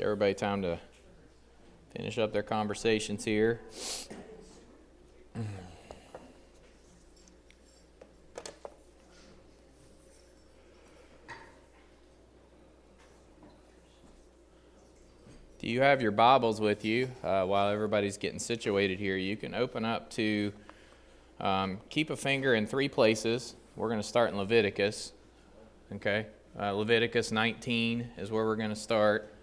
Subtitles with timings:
[0.00, 0.80] Everybody time to
[1.96, 3.60] finish up their conversations here.
[15.60, 19.16] Do you have your Bibles with you uh, while everybody's getting situated here?
[19.16, 20.52] You can open up to
[21.38, 23.54] um, keep a finger in three places.
[23.76, 25.12] We're going to start in Leviticus.
[25.94, 26.26] Okay?
[26.58, 29.33] Uh, Leviticus 19 is where we're going to start.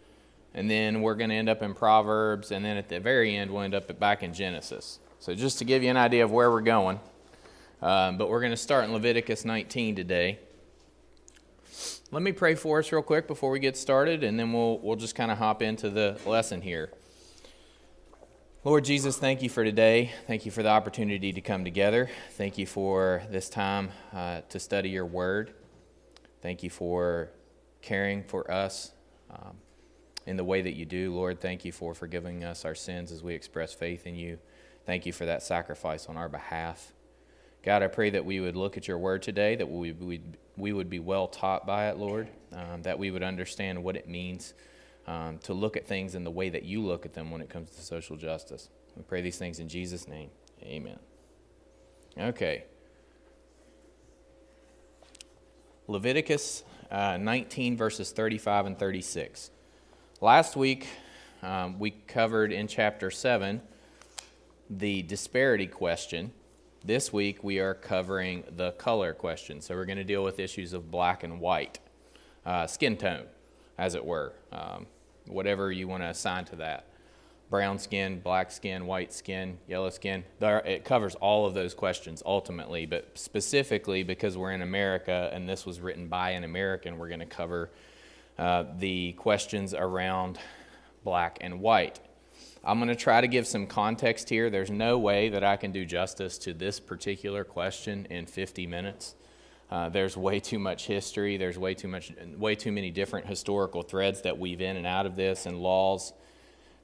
[0.54, 2.52] And then we're going to end up in Proverbs.
[2.52, 5.00] And then at the very end, we'll end up back in Genesis.
[5.20, 7.00] So, just to give you an idea of where we're going.
[7.82, 10.40] Um, but we're going to start in Leviticus 19 today.
[12.12, 14.98] Let me pray for us real quick before we get started, and then we'll, we'll
[14.98, 16.92] just kind of hop into the lesson here.
[18.64, 20.12] Lord Jesus, thank you for today.
[20.28, 22.10] Thank you for the opportunity to come together.
[22.34, 25.54] Thank you for this time uh, to study your word.
[26.42, 27.30] Thank you for
[27.82, 28.92] caring for us
[29.32, 29.56] um,
[30.26, 31.14] in the way that you do.
[31.14, 34.40] Lord, thank you for forgiving us our sins as we express faith in you.
[34.86, 36.94] Thank you for that sacrifice on our behalf.
[37.64, 40.22] God, I pray that we would look at your word today, that we, we,
[40.58, 44.08] we would be well taught by it, Lord, um, that we would understand what it
[44.08, 44.54] means
[45.08, 47.50] um, to look at things in the way that you look at them when it
[47.50, 48.70] comes to social justice.
[48.96, 50.30] We pray these things in Jesus' name.
[50.64, 51.00] Amen.
[52.18, 52.66] Okay.
[55.88, 59.52] Leviticus uh, 19, verses 35 and 36.
[60.24, 60.88] Last week,
[61.42, 63.60] um, we covered in chapter 7
[64.70, 66.32] the disparity question.
[66.86, 69.62] This week, we are covering the color question.
[69.62, 71.80] So, we're going to deal with issues of black and white,
[72.46, 73.24] uh, skin tone,
[73.80, 74.86] as it were, um,
[75.26, 76.86] whatever you want to assign to that
[77.50, 80.24] brown skin, black skin, white skin, yellow skin.
[80.38, 85.50] There, it covers all of those questions ultimately, but specifically because we're in America and
[85.50, 87.72] this was written by an American, we're going to cover
[88.38, 90.40] uh, the questions around
[91.04, 92.00] black and white.
[92.64, 94.50] I'm going to try to give some context here.
[94.50, 99.16] There's no way that I can do justice to this particular question in 50 minutes.
[99.72, 101.38] Uh, there's way too much history.
[101.38, 105.06] There's way too much, way too many different historical threads that weave in and out
[105.06, 106.14] of this, and laws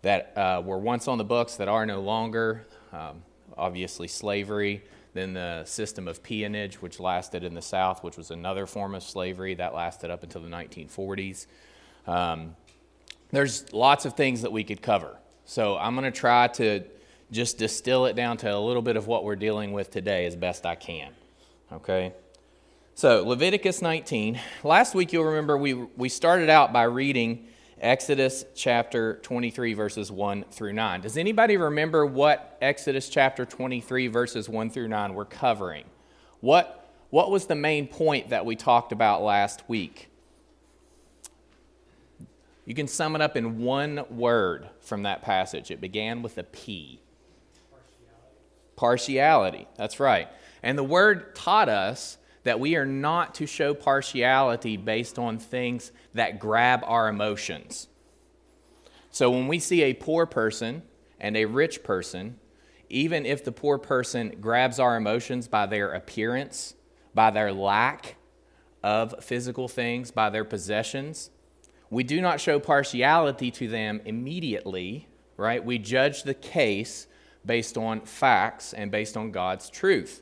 [0.04, 2.66] that uh, were once on the books that are no longer.
[2.94, 3.24] Um,
[3.58, 4.84] obviously, slavery,
[5.18, 9.04] then the system of peonage, which lasted in the South, which was another form of
[9.04, 11.48] slavery that lasted up until the 1940s.
[12.06, 12.56] Um,
[13.32, 15.18] there's lots of things that we could cover.
[15.46, 16.84] So I'm going to try to
[17.32, 20.36] just distill it down to a little bit of what we're dealing with today as
[20.36, 21.12] best I can.
[21.72, 22.14] Okay?
[22.96, 24.40] So, Leviticus 19.
[24.64, 27.48] Last week, you'll remember we, we started out by reading
[27.80, 31.02] Exodus chapter 23, verses 1 through 9.
[31.02, 35.84] Does anybody remember what Exodus chapter 23, verses 1 through 9 were covering?
[36.40, 40.10] What, what was the main point that we talked about last week?
[42.66, 45.70] You can sum it up in one word from that passage.
[45.70, 47.00] It began with a P.
[48.76, 48.76] Partiality.
[48.76, 49.68] Partiality.
[49.78, 50.28] That's right.
[50.64, 55.92] And the word taught us that we are not to show partiality based on things
[56.14, 57.90] that grab our emotions.
[59.12, 60.84] So when we see a poor person
[61.20, 62.40] and a rich person,
[62.88, 66.76] even if the poor person grabs our emotions by their appearance,
[67.14, 68.16] by their lack
[68.82, 71.32] of physical things, by their possessions,
[71.90, 75.66] we do not show partiality to them immediately, right?
[75.66, 77.08] We judge the case
[77.46, 80.22] based on facts and based on God's truth.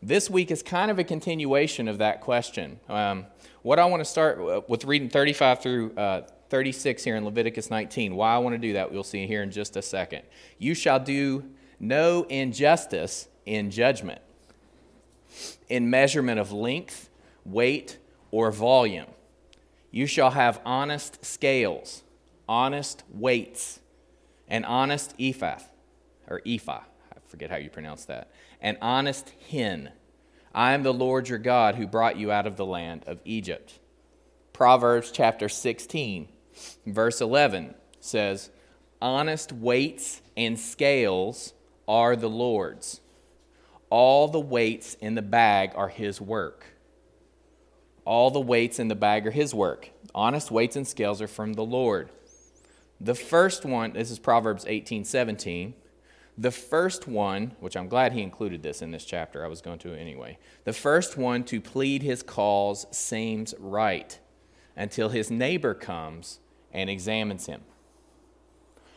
[0.00, 2.78] This week is kind of a continuation of that question.
[2.88, 3.26] Um,
[3.62, 8.14] what I want to start with reading 35 through uh, 36 here in Leviticus 19.
[8.14, 10.22] Why I want to do that, we'll see here in just a second.
[10.56, 11.44] You shall do
[11.80, 14.20] no injustice in judgment,
[15.68, 17.10] in measurement of length,
[17.44, 17.98] weight,
[18.30, 19.08] or volume.
[19.90, 22.04] You shall have honest scales,
[22.48, 23.80] honest weights,
[24.46, 25.58] and honest ephah,
[26.28, 26.82] or ephah.
[27.12, 29.90] I forget how you pronounce that an honest hin.
[30.54, 33.78] I am the Lord your God who brought you out of the land of Egypt.
[34.52, 36.28] Proverbs chapter 16,
[36.86, 38.50] verse 11 says,
[39.00, 41.54] Honest weights and scales
[41.86, 43.00] are the Lord's.
[43.90, 46.66] All the weights in the bag are his work.
[48.04, 49.90] All the weights in the bag are his work.
[50.14, 52.10] Honest weights and scales are from the Lord.
[53.00, 55.74] The first one, this is Proverbs 18 17.
[56.40, 59.80] The first one, which I'm glad he included this in this chapter, I was going
[59.80, 60.38] to anyway.
[60.62, 64.16] The first one to plead his cause seems right
[64.76, 66.38] until his neighbor comes
[66.72, 67.62] and examines him.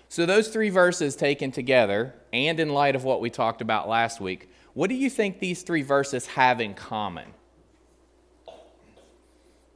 [0.08, 4.22] So, those three verses taken together, and in light of what we talked about last
[4.22, 7.34] week, what do you think these three verses have in common?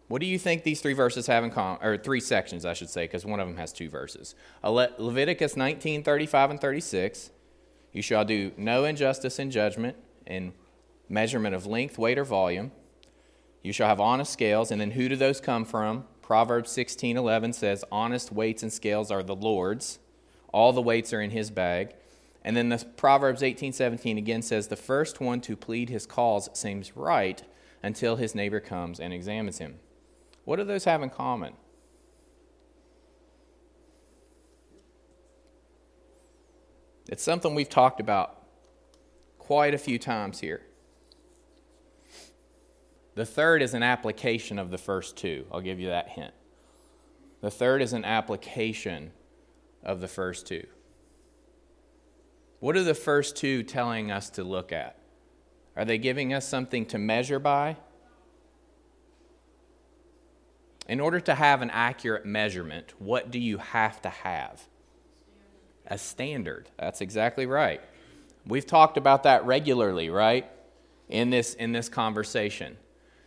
[0.08, 2.90] What do you think these three verses have in common, or three sections, I should
[2.90, 4.36] say, because one of them has two verses?
[4.64, 7.32] Le- Leviticus 19, 35, and 36.
[7.96, 9.96] You shall do no injustice in judgment
[10.26, 10.52] in
[11.08, 12.74] measurement of length, weight, or volume.
[13.64, 14.70] You shall have honest scales.
[14.70, 16.04] And then who do those come from?
[16.22, 20.00] Proverbs 16, 11 says, Honest weights and scales are the Lord's.
[20.52, 21.96] All the weights are in his bag.
[22.44, 26.50] And then the Proverbs 18, 17 again says, The first one to plead his cause
[26.52, 27.42] seems right
[27.82, 29.80] until his neighbor comes and examines him.
[30.44, 31.54] What do those have in common?
[37.08, 38.42] It's something we've talked about
[39.38, 40.62] quite a few times here.
[43.14, 45.46] The third is an application of the first two.
[45.52, 46.34] I'll give you that hint.
[47.42, 49.12] The third is an application
[49.84, 50.66] of the first two.
[52.60, 54.98] What are the first two telling us to look at?
[55.76, 57.78] Are they giving us something to measure by?
[60.88, 64.64] In order to have an accurate measurement, what do you have to have?
[65.88, 66.70] A standard.
[66.78, 67.82] That's exactly right.
[68.48, 70.50] We've talked about that regularly, right?
[71.10, 72.78] In this, in this conversation.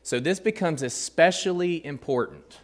[0.02, 2.60] So this becomes especially important,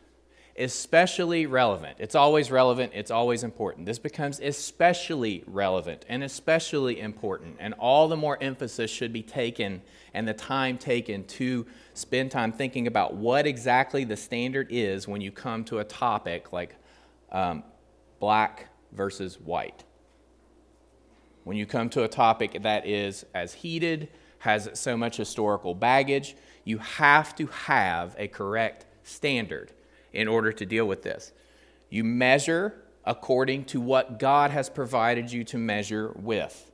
[0.58, 1.96] especially relevant.
[1.98, 3.86] It's always relevant, it's always important.
[3.86, 7.56] This becomes especially relevant and especially important.
[7.60, 9.82] And all the more emphasis should be taken
[10.14, 15.20] and the time taken to spend time thinking about what exactly the standard is when
[15.20, 16.76] you come to a topic like
[17.30, 17.62] um,
[18.20, 19.84] black versus white.
[21.44, 24.08] When you come to a topic that is as heated,
[24.38, 29.72] has so much historical baggage, you have to have a correct standard
[30.12, 31.32] in order to deal with this.
[31.90, 32.74] You measure
[33.04, 36.70] according to what God has provided you to measure with.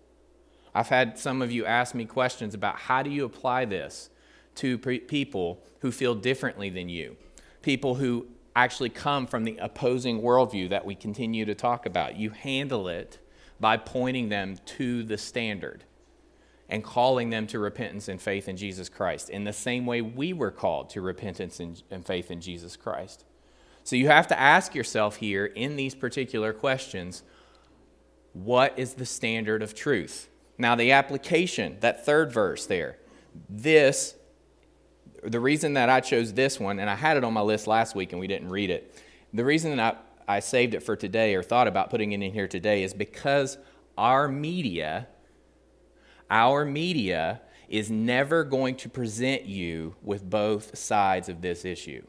[0.74, 4.10] I've had some of you ask me questions about how do you apply this
[4.56, 7.16] to people who feel differently than you,
[7.62, 8.26] people who
[8.56, 12.16] actually come from the opposing worldview that we continue to talk about.
[12.16, 13.18] You handle it
[13.58, 15.84] by pointing them to the standard
[16.68, 20.32] and calling them to repentance and faith in Jesus Christ in the same way we
[20.32, 23.24] were called to repentance and, faith in Jesus Christ.
[23.82, 27.22] So you have to ask yourself here in these particular questions
[28.32, 30.28] what is the standard of truth?
[30.56, 32.98] Now, the application, that third verse there,
[33.48, 34.14] this
[35.24, 37.94] the reason that I chose this one, and I had it on my list last
[37.94, 38.94] week and we didn't read it,
[39.32, 42.32] the reason that I, I saved it for today or thought about putting it in
[42.32, 43.58] here today is because
[43.96, 45.08] our media,
[46.30, 52.02] our media is never going to present you with both sides of this issue.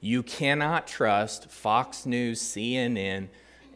[0.00, 3.28] You cannot trust Fox News, CNN,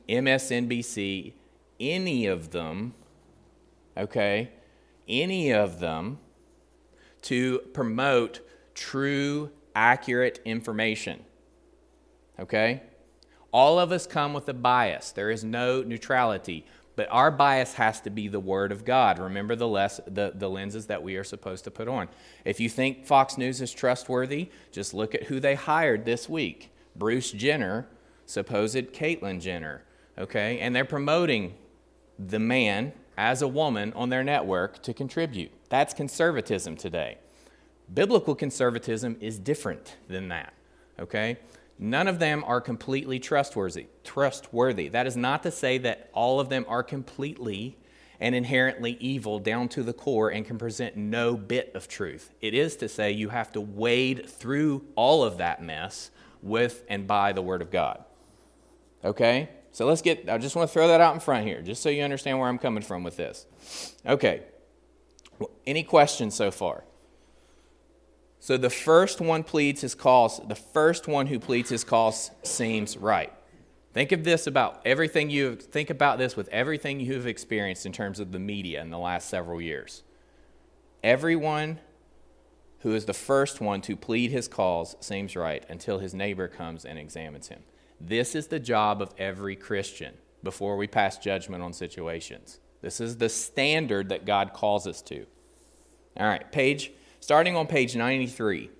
[0.09, 1.33] MSNBC,
[1.79, 2.95] any of them,
[3.97, 4.51] okay,
[5.09, 6.19] any of them
[7.23, 8.41] to promote
[8.81, 11.21] true, accurate information.
[12.39, 12.83] Okay?
[13.53, 15.13] All of us come with a bias.
[15.13, 16.65] There is no neutrality.
[16.97, 19.19] But our bias has to be the Word of God.
[19.19, 22.09] Remember the, less, the, the lenses that we are supposed to put on.
[22.45, 26.73] If you think Fox News is trustworthy, just look at who they hired this week
[26.97, 27.87] Bruce Jenner,
[28.27, 29.83] supposed Caitlyn Jenner.
[30.19, 30.59] Okay?
[30.59, 31.55] And they're promoting
[32.19, 35.53] the man as a woman on their network to contribute.
[35.69, 37.19] That's conservatism today.
[37.93, 40.53] Biblical conservatism is different than that,
[40.99, 41.39] okay?
[41.79, 43.87] None of them are completely trustworthy.
[44.05, 44.89] Trustworthy.
[44.89, 47.79] That is not to say that all of them are completely
[48.21, 52.31] and inherently evil down to the core and can present no bit of truth.
[52.43, 56.11] It is to say you have to wade through all of that mess
[56.43, 58.05] with and by the Word of God.
[59.03, 59.49] Okay?
[59.73, 61.89] So let's get, I just want to throw that out in front here, just so
[61.89, 63.47] you understand where I'm coming from with this.
[64.05, 64.43] Okay.
[65.67, 66.85] Any questions so far?
[68.41, 72.97] So the first one pleads his cause, the first one who pleads his cause seems
[72.97, 73.33] right.
[73.93, 77.93] Think of this about everything you think about this with everything you have experienced in
[77.93, 80.03] terms of the media in the last several years.
[81.03, 81.81] Everyone
[82.81, 86.87] who is the first one to plead his cause seems right until his neighbor comes
[86.87, 87.63] and examines him.
[88.01, 92.59] This is the job of every Christian before we pass judgment on situations.
[92.81, 95.27] This is the standard that God calls us to.
[96.17, 98.71] All right, page starting on page 93,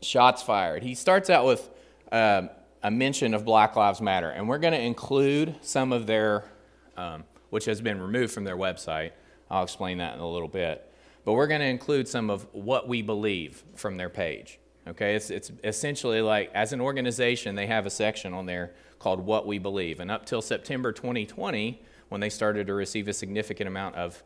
[0.00, 0.82] shots fired.
[0.82, 1.68] He starts out with
[2.10, 2.42] uh,
[2.82, 6.44] a mention of Black Lives Matter, and we're going to include some of their,
[6.96, 9.10] um, which has been removed from their website.
[9.50, 10.86] I'll explain that in a little bit.
[11.24, 14.58] But we're going to include some of what we believe from their page.
[14.88, 19.20] Okay, it's, it's essentially like as an organization, they have a section on there called
[19.20, 20.00] What We Believe.
[20.00, 24.22] And up till September 2020, when they started to receive a significant amount of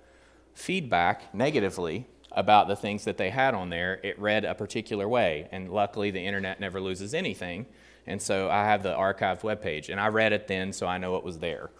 [0.54, 5.48] feedback negatively about the things that they had on there, it read a particular way.
[5.52, 7.66] And luckily, the internet never loses anything.
[8.06, 9.88] And so I have the archived webpage.
[9.88, 11.70] And I read it then, so I know it was there.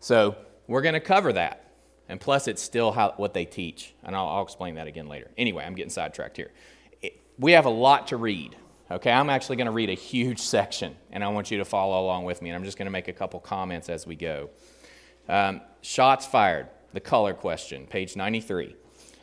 [0.00, 0.36] So
[0.66, 1.62] we're going to cover that.
[2.08, 3.94] And plus, it's still how, what they teach.
[4.04, 5.30] And I'll, I'll explain that again later.
[5.36, 6.52] Anyway, I'm getting sidetracked here.
[7.02, 8.56] It, we have a lot to read.
[8.88, 12.00] Okay, I'm actually going to read a huge section, and I want you to follow
[12.00, 12.50] along with me.
[12.50, 14.50] And I'm just going to make a couple comments as we go.
[15.28, 18.76] Um, shots fired, the color question, page 93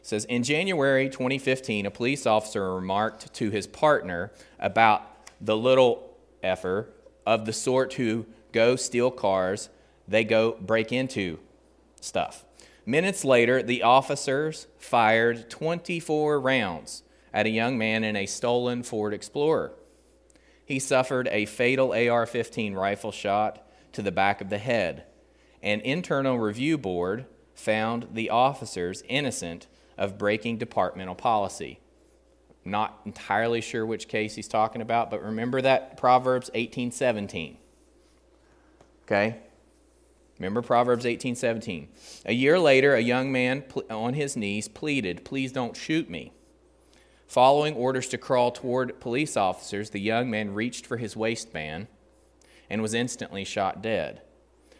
[0.04, 5.02] says in January 2015, a police officer remarked to his partner about
[5.42, 6.90] the little effer
[7.26, 9.70] of the sort who go steal cars,
[10.08, 11.40] they go break into
[12.02, 12.46] stuff.
[12.86, 19.14] Minutes later, the officers fired 24 rounds at a young man in a stolen Ford
[19.14, 19.72] Explorer.
[20.66, 25.06] He suffered a fatal AR 15 rifle shot to the back of the head.
[25.62, 31.80] An internal review board found the officers innocent of breaking departmental policy.
[32.66, 37.58] Not entirely sure which case he's talking about, but remember that Proverbs 18:17.
[39.04, 39.38] Okay?
[40.40, 41.90] Remember Proverbs 18:17.
[42.26, 46.32] A year later, a young man on his knees pleaded, "Please don't shoot me."
[47.28, 51.88] Following orders to crawl toward police officers, the young man reached for his waistband
[52.70, 54.22] and was instantly shot dead.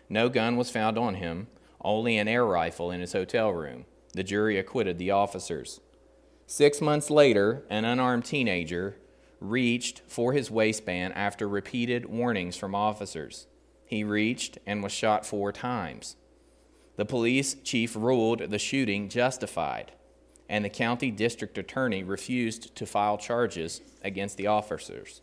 [0.10, 1.48] No gun was found on him,
[1.82, 3.86] only an air rifle in his hotel room.
[4.14, 5.82] The jury acquitted the officers.
[6.46, 8.98] Six months later, an unarmed teenager
[9.40, 13.48] reached for his waistband after repeated warnings from officers.
[13.86, 16.16] He reached and was shot four times.
[16.96, 19.92] The police chief ruled the shooting justified,
[20.48, 25.22] and the county district attorney refused to file charges against the officers.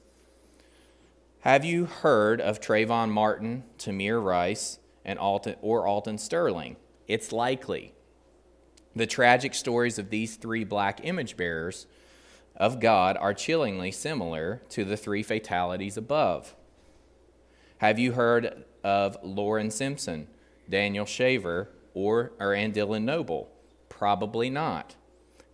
[1.40, 6.76] Have you heard of Trayvon Martin, Tamir Rice, and Alton, or Alton Sterling?
[7.06, 7.94] It's likely.
[8.94, 11.87] The tragic stories of these three black image bearers
[12.56, 16.54] of God are chillingly similar to the three fatalities above.
[17.78, 20.28] Have you heard of Loren Simpson,
[20.68, 23.50] Daniel Shaver, or, or and Dylan Noble?
[23.88, 24.97] Probably not.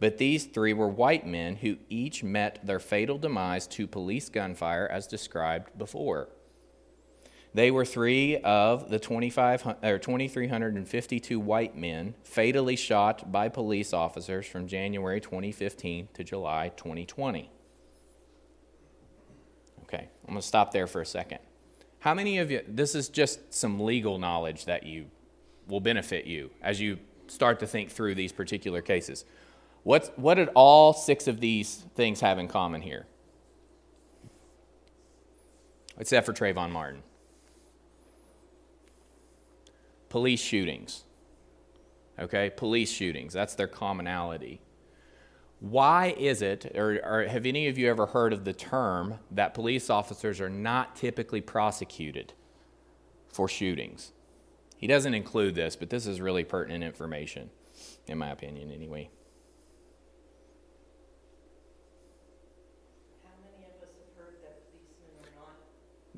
[0.01, 4.89] But these three were white men who each met their fatal demise to police gunfire
[4.91, 6.29] as described before.
[7.57, 15.23] They were three of the 2,352 white men fatally shot by police officers from January
[15.23, 17.51] 2015 to July 2020.
[19.85, 21.39] Okay, I'm going to stop there for a second.
[22.01, 25.07] How many of you, this is just some legal knowledge that you
[25.67, 29.25] will benefit you as you start to think through these particular cases.
[29.83, 33.07] What, what did all six of these things have in common here?
[35.99, 37.03] Except for Trayvon Martin
[40.09, 41.05] police shootings.
[42.19, 43.33] Okay, police shootings.
[43.33, 44.61] That's their commonality.
[45.61, 49.55] Why is it, or, or, have any of you ever heard of the term that
[49.55, 52.35] police officers are not typically prosecuted
[53.33, 54.13] for shootings?
[54.77, 57.51] He doesn't include this, but this is really pertinent information,
[58.07, 59.09] in my opinion, anyway.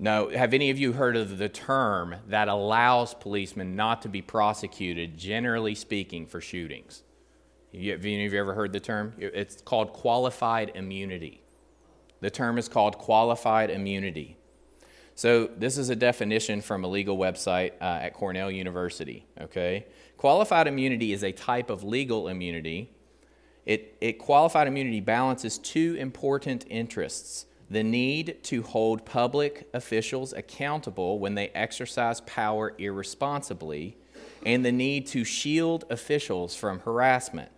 [0.00, 4.22] No, have any of you heard of the term that allows policemen not to be
[4.22, 7.02] prosecuted, generally speaking, for shootings?
[7.74, 9.12] Have any of you ever heard the term?
[9.18, 11.42] It's called qualified immunity.
[12.20, 14.36] The term is called qualified immunity.
[15.16, 19.26] So, this is a definition from a legal website uh, at Cornell University.
[19.40, 19.86] Okay?
[20.16, 22.92] Qualified immunity is a type of legal immunity.
[23.66, 31.18] It, it qualified immunity balances two important interests the need to hold public officials accountable
[31.18, 33.96] when they exercise power irresponsibly,
[34.46, 37.50] and the need to shield officials from harassment,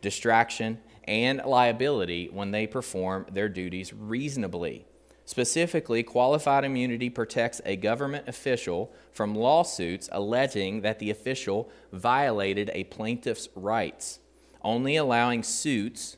[0.00, 4.84] distraction, and liability when they perform their duties reasonably.
[5.24, 12.84] Specifically, qualified immunity protects a government official from lawsuits alleging that the official violated a
[12.84, 14.18] plaintiff's rights,
[14.62, 16.16] only allowing suits,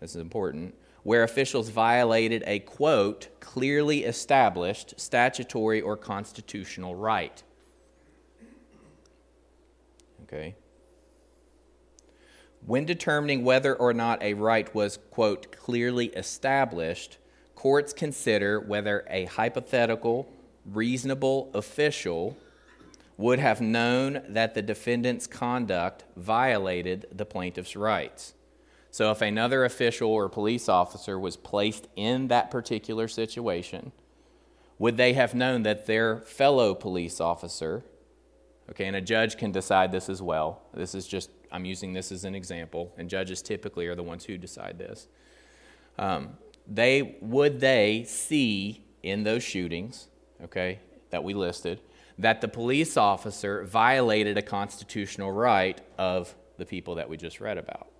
[0.00, 7.42] this is important, where officials violated a quote, clearly established statutory or constitutional right.
[10.24, 10.54] Okay.
[12.66, 17.18] When determining whether or not a right was, quote, clearly established,
[17.54, 20.28] courts consider whether a hypothetical,
[20.66, 22.36] reasonable official
[23.16, 28.34] would have known that the defendant's conduct violated the plaintiff's rights.
[28.98, 33.92] So, if another official or police officer was placed in that particular situation,
[34.80, 37.84] would they have known that their fellow police officer,
[38.68, 42.10] okay, and a judge can decide this as well, this is just I'm using this
[42.10, 45.06] as an example, and judges typically are the ones who decide this.
[45.96, 46.30] Um,
[46.66, 50.08] they would they see in those shootings,
[50.42, 51.82] okay, that we listed,
[52.18, 57.58] that the police officer violated a constitutional right of the people that we just read
[57.58, 57.92] about.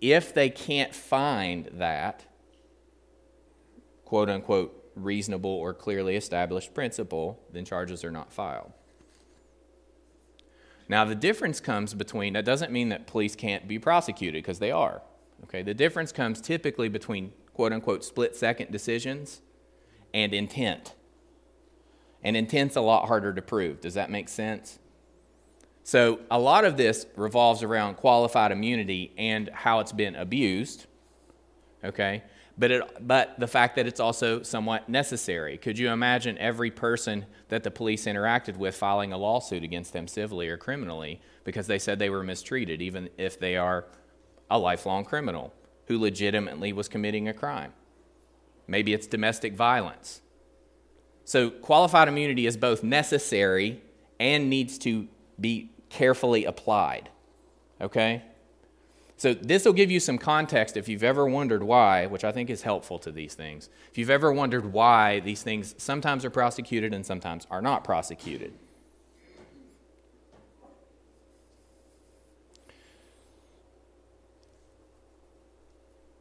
[0.00, 2.24] If they can't find that,
[4.04, 8.72] quote unquote, reasonable or clearly established principle, then charges are not filed.
[10.88, 14.72] Now, the difference comes between, that doesn't mean that police can't be prosecuted, because they
[14.72, 15.02] are.
[15.44, 19.40] Okay, the difference comes typically between quote unquote split second decisions
[20.12, 20.94] and intent.
[22.22, 23.80] And intent's a lot harder to prove.
[23.80, 24.78] Does that make sense?
[25.82, 30.86] So, a lot of this revolves around qualified immunity and how it's been abused.
[31.82, 32.22] Okay?
[32.58, 35.56] But, it, but the fact that it's also somewhat necessary.
[35.56, 40.06] Could you imagine every person that the police interacted with filing a lawsuit against them
[40.06, 43.86] civilly or criminally because they said they were mistreated, even if they are
[44.50, 45.54] a lifelong criminal
[45.86, 47.72] who legitimately was committing a crime?
[48.66, 50.20] Maybe it's domestic violence.
[51.24, 53.82] So, qualified immunity is both necessary
[54.18, 55.08] and needs to
[55.40, 57.08] be carefully applied.
[57.80, 58.22] Okay?
[59.16, 62.48] So, this will give you some context if you've ever wondered why, which I think
[62.48, 63.68] is helpful to these things.
[63.90, 68.54] If you've ever wondered why these things sometimes are prosecuted and sometimes are not prosecuted.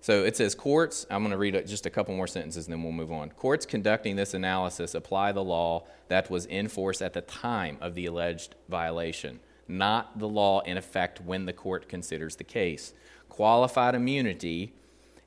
[0.10, 2.82] So it says courts, I'm going to read just a couple more sentences and then
[2.82, 3.30] we'll move on.
[3.30, 7.94] Courts conducting this analysis apply the law that was in force at the time of
[7.94, 12.92] the alleged violation not the law in effect when the court considers the case.
[13.30, 14.74] Qualified immunity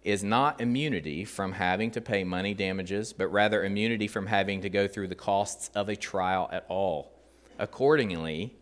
[0.02, 4.68] is not immunity from having to pay money damages, but rather immunity from having to
[4.68, 7.12] go through the costs of a trial at all.
[7.56, 8.56] Accordingly,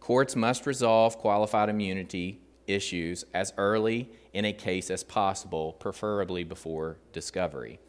[0.00, 6.98] courts must resolve qualified immunity issues as early in a case as possible, preferably before
[7.12, 7.80] discovery.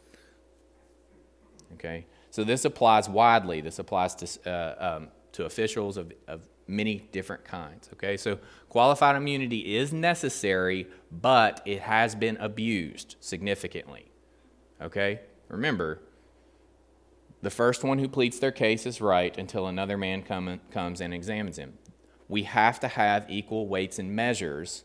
[1.74, 3.60] Okay, so this applies widely.
[3.60, 7.88] This applies to, uh, um, to officials of, of many different kinds.
[7.94, 14.10] Okay, so qualified immunity is necessary, but it has been abused significantly.
[14.80, 16.00] Okay, remember,
[17.40, 21.12] the first one who pleads their case is right until another man come, comes and
[21.12, 21.78] examines him.
[22.28, 24.84] We have to have equal weights and measures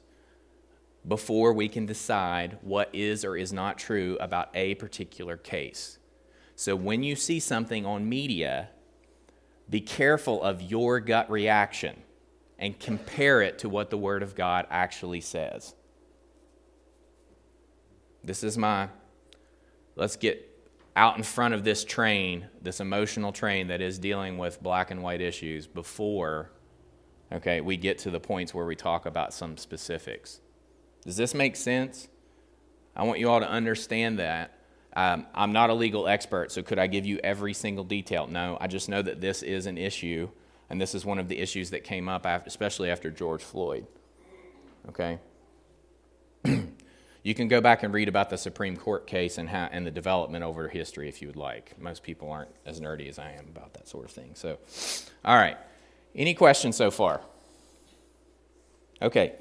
[1.07, 5.99] before we can decide what is or is not true about a particular case.
[6.55, 8.69] So when you see something on media
[9.69, 12.01] be careful of your gut reaction
[12.57, 15.75] and compare it to what the Word of God actually says.
[18.23, 18.89] This is my,
[19.95, 20.43] let's get
[20.95, 25.03] out in front of this train, this emotional train that is dealing with black and
[25.03, 26.49] white issues before,
[27.31, 30.39] okay, we get to the points where we talk about some specifics.
[31.07, 32.09] Does this make sense?
[32.93, 34.59] I want you all to understand that
[34.93, 38.27] um, I'm not a legal expert, so could I give you every single detail?
[38.27, 40.27] No, I just know that this is an issue,
[40.69, 43.87] and this is one of the issues that came up, after, especially after George Floyd.
[44.89, 45.19] Okay?
[47.23, 49.91] you can go back and read about the Supreme Court case and, how, and the
[49.91, 51.79] development over history if you would like.
[51.79, 54.31] Most people aren't as nerdy as I am about that sort of thing.
[54.33, 54.57] So,
[55.23, 55.57] all right.
[56.13, 57.21] Any questions so far?
[59.01, 59.35] Okay.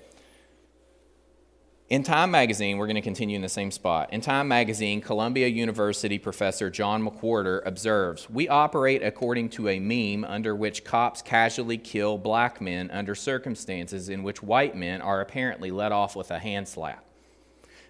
[1.89, 4.13] In Time magazine, we're going to continue in the same spot.
[4.13, 10.29] In Time magazine, Columbia University professor John McWhorter observes We operate according to a meme
[10.29, 15.71] under which cops casually kill black men under circumstances in which white men are apparently
[15.71, 17.05] let off with a hand slap.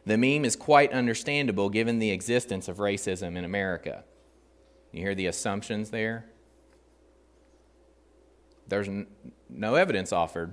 [0.05, 4.05] The meme is quite understandable given the existence of racism in America.
[4.93, 6.27] You hear the assumptions there?
[8.69, 8.91] There's
[9.49, 10.53] no evidence offered.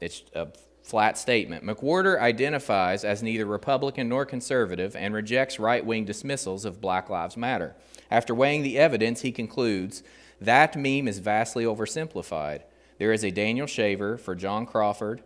[0.00, 0.46] It's a
[0.84, 1.64] flat statement.
[1.64, 7.38] McWhorter identifies as neither Republican nor conservative and rejects right wing dismissals of Black Lives
[7.38, 7.74] Matter.
[8.10, 10.02] After weighing the evidence, he concludes
[10.40, 12.62] that meme is vastly oversimplified.
[12.98, 15.22] There is a Daniel Shaver for John Crawford,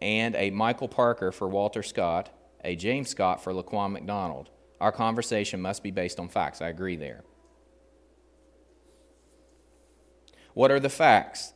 [0.00, 2.30] and a Michael Parker for Walter Scott,
[2.62, 4.50] a James Scott for Laquan McDonald.
[4.80, 6.60] Our conversation must be based on facts.
[6.60, 7.22] I agree there.
[10.52, 11.53] What are the facts?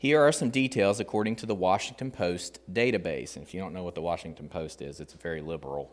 [0.00, 3.34] Here are some details according to the Washington Post database.
[3.34, 5.90] And if you don't know what the Washington Post is, it's a very liberal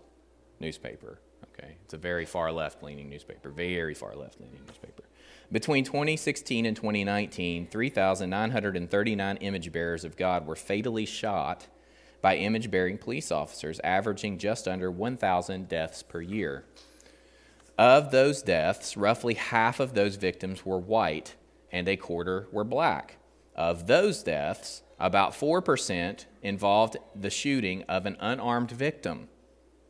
[0.59, 1.19] newspaper.
[1.57, 5.03] Okay, it's a very far left leaning newspaper, very far left leaning newspaper.
[5.51, 11.65] Between 2016 and 2019, 3,939 image bearers of God were fatally shot
[12.21, 16.63] by image bearing police officers, averaging just under 1,000 deaths per year.
[17.75, 21.33] Of those deaths, roughly half of those victims were white
[21.71, 23.17] and a quarter were black.
[23.55, 29.27] Of those deaths, About 4% involved the shooting of an unarmed victim.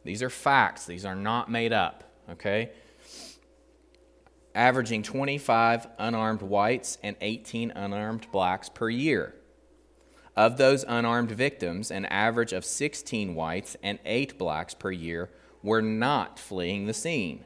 [0.03, 2.71] These are facts, these are not made up, okay?
[4.55, 9.35] Averaging 25 unarmed whites and 18 unarmed blacks per year.
[10.35, 15.29] Of those unarmed victims, an average of 16 whites and 8 blacks per year
[15.61, 17.45] were not fleeing the scene.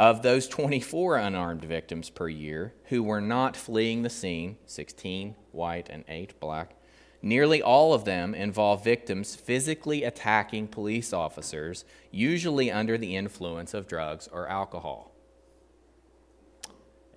[0.00, 5.90] Of those 24 unarmed victims per year who were not fleeing the scene, 16 white
[5.90, 6.74] and 8 black,
[7.20, 13.86] nearly all of them involve victims physically attacking police officers, usually under the influence of
[13.86, 15.14] drugs or alcohol.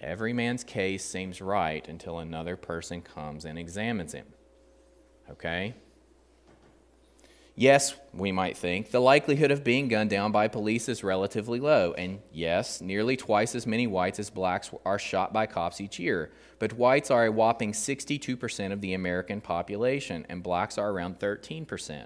[0.02, 4.28] Every man's case seems right until another person comes and examines him.
[5.32, 5.74] Okay?
[7.56, 11.94] Yes, we might think, the likelihood of being gunned down by police is relatively low.
[11.94, 16.32] And yes, nearly twice as many whites as blacks are shot by cops each year.
[16.58, 22.06] But whites are a whopping 62% of the American population, and blacks are around 13%.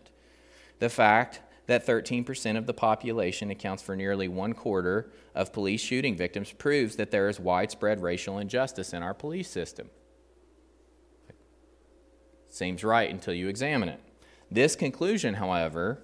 [0.79, 6.17] The fact that 13% of the population accounts for nearly one quarter of police shooting
[6.17, 9.89] victims proves that there is widespread racial injustice in our police system.
[12.49, 14.01] Seems right until you examine it.
[14.49, 15.99] This conclusion, however,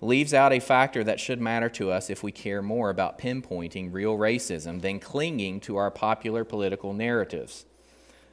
[0.00, 3.92] leaves out a factor that should matter to us if we care more about pinpointing
[3.92, 7.64] real racism than clinging to our popular political narratives.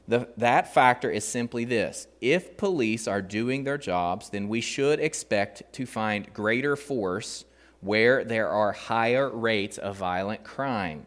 [0.08, 5.00] The, that factor is simply this if police are doing their jobs, then we should
[5.00, 7.44] expect to find greater force
[7.80, 11.06] where there are higher rates of violent crime.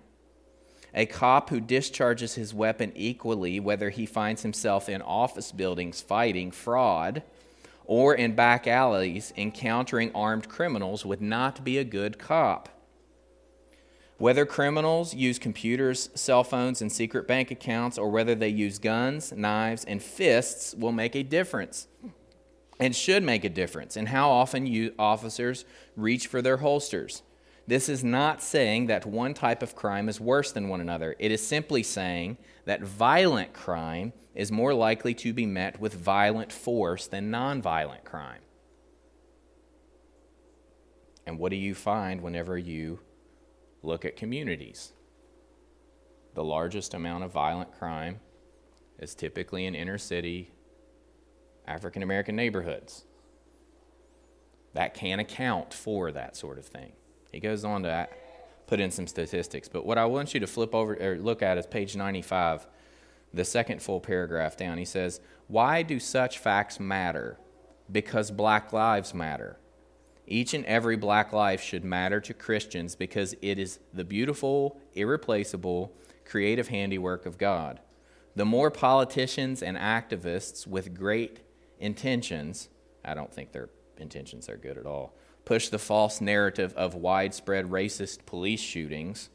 [0.94, 6.52] A cop who discharges his weapon equally, whether he finds himself in office buildings fighting
[6.52, 7.24] fraud
[7.90, 12.70] or in back alleys encountering armed criminals would not be a good cop.
[14.20, 19.32] Whether criminals use computers, cell phones, and secret bank accounts, or whether they use guns,
[19.32, 21.88] knives, and fists, will make a difference
[22.80, 27.24] and should make a difference in how often you officers reach for their holsters.
[27.66, 31.16] This is not saying that one type of crime is worse than one another.
[31.18, 36.50] It is simply saying that violent crime is more likely to be met with violent
[36.50, 38.40] force than nonviolent crime.
[41.26, 43.02] And what do you find whenever you
[43.84, 44.94] look at communities?
[46.36, 48.22] The largest amount of violent crime
[48.98, 50.52] is typically in inner city
[51.68, 53.04] African American neighborhoods.
[54.74, 56.94] That can account for that sort of thing.
[57.34, 58.08] He goes on to
[58.68, 61.58] put in some statistics, but what I want you to flip over or look at
[61.58, 62.68] is page 95
[63.34, 64.78] the second full paragraph down.
[64.78, 67.38] He says, Why do such facts matter?
[67.92, 69.60] Because black lives matter.
[70.28, 75.92] Each and every black life should matter to Christians because it is the beautiful, irreplaceable,
[76.24, 77.80] creative handiwork of God.
[78.36, 81.40] The more politicians and activists with great
[81.80, 82.70] intentions,
[83.04, 85.16] I don't think their intentions are good at all,
[85.46, 89.30] push the false narrative of widespread racist police shootings,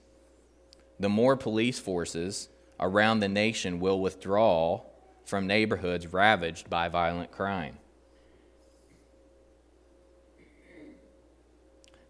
[1.01, 2.49] the more police forces
[2.85, 4.83] around the nation will withdraw
[5.25, 7.79] from neighborhoods ravaged by violent crime.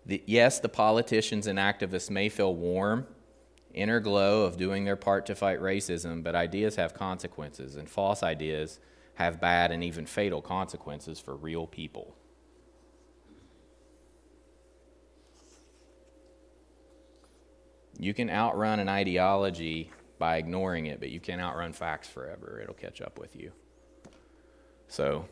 [0.04, 3.06] The, yes, the politicians and activists may feel warm,
[3.72, 8.24] inner glow of doing their part to fight racism, but ideas have consequences, and false
[8.24, 8.80] ideas
[9.14, 12.16] have bad and even fatal consequences for real people.
[17.96, 19.92] You can outrun an ideology
[20.24, 22.58] by ignoring it, but you can't outrun facts forever.
[22.62, 23.52] It'll catch up with you.
[24.88, 25.28] So,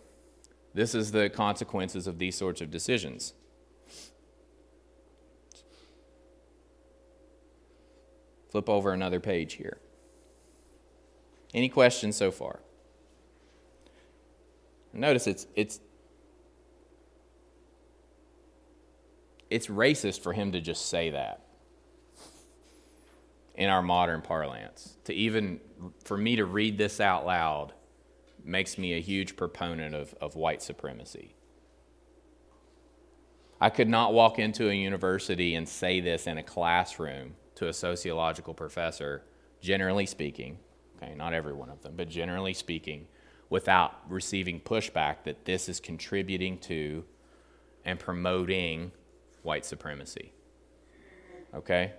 [0.75, 3.33] this is the consequences of these sorts of decisions.
[8.51, 9.79] Flip over another page here.
[11.55, 12.61] Any questions so far?
[14.93, 15.81] Notice it's it's
[19.49, 21.47] it's racist for him to just say that
[23.55, 24.97] in our modern parlance.
[25.05, 25.61] To even,
[26.05, 27.73] for me to read this out loud
[28.45, 31.35] makes me a huge proponent of, of white supremacy.
[33.61, 37.73] I could not walk into a university and say this in a classroom to a
[37.73, 39.23] sociological professor,
[39.61, 40.59] generally speaking,
[40.97, 43.07] okay, not every one of them, but generally speaking,
[43.51, 47.05] without receiving pushback that this is contributing to
[47.85, 48.91] and promoting
[49.43, 50.33] white supremacy.
[51.55, 51.93] Okay?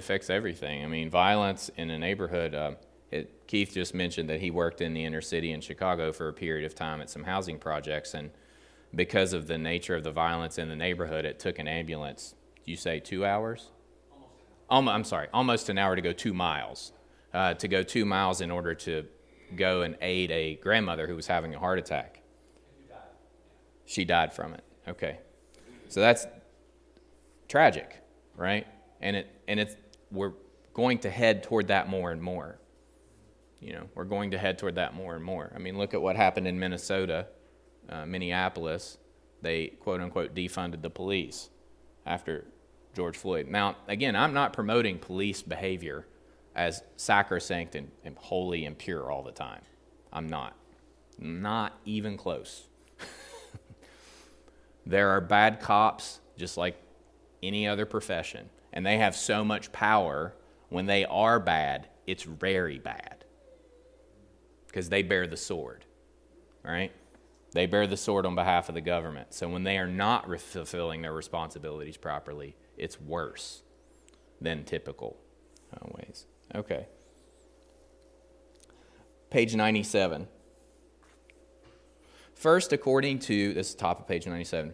[0.00, 0.84] Affects everything.
[0.84, 2.54] I mean, violence in a neighborhood.
[2.54, 2.72] Uh,
[3.12, 6.32] it, Keith just mentioned that he worked in the inner city in Chicago for a
[6.32, 8.30] period of time at some housing projects, and
[8.94, 12.34] because of the nature of the violence in the neighborhood, it took an ambulance.
[12.64, 13.70] You say two hours?
[14.68, 16.92] Almost, I'm sorry, almost an hour to go two miles.
[17.32, 19.06] Uh, to go two miles in order to
[19.54, 22.22] go and aid a grandmother who was having a heart attack.
[23.86, 24.64] She died from it.
[24.88, 25.18] Okay.
[25.88, 26.26] So that's
[27.48, 28.00] tragic,
[28.36, 28.66] right?
[29.00, 29.74] And it and it's
[30.10, 30.32] we're
[30.74, 32.58] going to head toward that more and more.
[33.60, 35.52] You know, we're going to head toward that more and more.
[35.54, 37.26] I mean, look at what happened in Minnesota,
[37.88, 38.98] uh, Minneapolis.
[39.42, 41.50] They quote unquote defunded the police
[42.06, 42.46] after
[42.94, 43.48] George Floyd.
[43.48, 46.06] Now, again, I'm not promoting police behavior
[46.54, 49.62] as sacrosanct and, and holy and pure all the time.
[50.12, 50.56] I'm not.
[51.18, 52.66] Not even close.
[54.86, 56.76] There are bad cops, just like
[57.42, 60.34] any other profession, and they have so much power.
[60.68, 63.24] When they are bad, it's very bad
[64.66, 65.84] because they bear the sword,
[66.62, 66.92] right?
[67.52, 69.34] They bear the sword on behalf of the government.
[69.34, 73.62] So when they are not fulfilling their responsibilities properly, it's worse
[74.40, 75.16] than typical
[75.74, 76.26] uh, ways.
[76.54, 76.86] Okay.
[79.30, 80.28] Page 97.
[82.34, 84.72] First, according to this is top of page 97,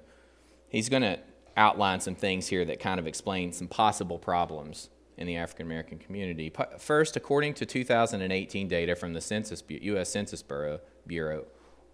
[0.68, 1.18] he's going to
[1.56, 5.98] outline some things here that kind of explain some possible problems in the African American
[5.98, 6.52] community.
[6.78, 10.10] First, according to 2018 data from the Census U.S.
[10.10, 11.46] Census Bureau, Bureau,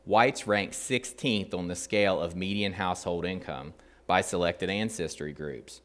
[0.05, 3.75] whites rank 16th on the scale of median household income
[4.09, 5.81] by selected ancestry groups.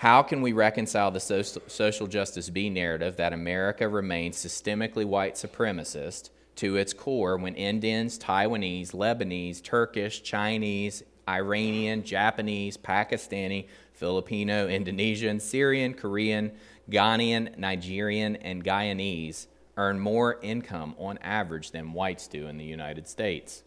[0.00, 6.30] How can we reconcile the social justice B narrative that America remains systemically white supremacist
[6.56, 15.94] to its core when Indians, Taiwanese, Lebanese, Turkish, Chinese, Iranian, Japanese, Pakistani, Filipino, Indonesian, Syrian,
[15.94, 16.52] Korean,
[16.90, 23.08] Ghanaian, Nigerian, and Guyanese earn more income on average than whites do in the United
[23.08, 23.62] States.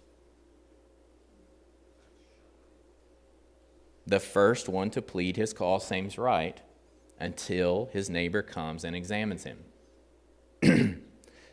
[4.08, 6.60] The first one to plead his cause seems right
[7.19, 9.65] until his neighbor comes and examines him.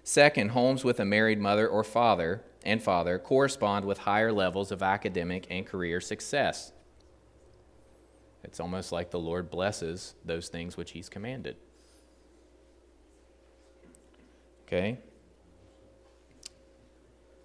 [0.02, 4.82] Second, homes with a married mother or father and father correspond with higher levels of
[4.82, 6.72] academic and career success.
[8.44, 11.56] It's almost like the Lord blesses those things which He's commanded.
[14.66, 14.98] Okay?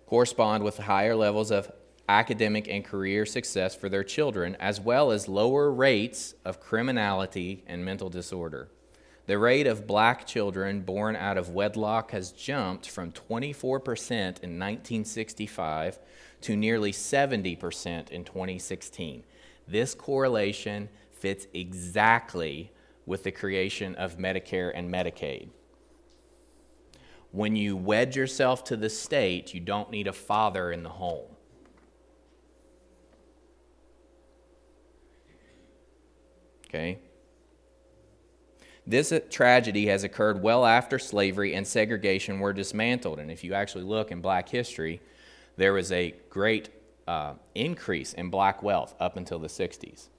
[0.08, 1.72] Correspond with higher levels of
[2.10, 7.86] academic and career success for their children, as well as lower rates of criminality and
[7.86, 8.70] mental disorder.
[9.28, 16.00] The rate of black children born out of wedlock has jumped from 24% in 1965
[16.42, 19.24] to nearly 70% in 2016.
[19.68, 22.72] This correlation fits exactly
[23.06, 25.50] with the creation of Medicare and Medicaid.
[27.32, 31.30] When you wed yourself to the state, you don't need a father in the home.
[36.68, 37.00] Okay?
[38.92, 43.20] This tragedy has occurred well after slavery and segregation were dismantled.
[43.20, 45.00] And if you actually look in black history,
[45.56, 46.72] there was a great
[47.08, 50.10] uh, increase in black wealth up until the 60s.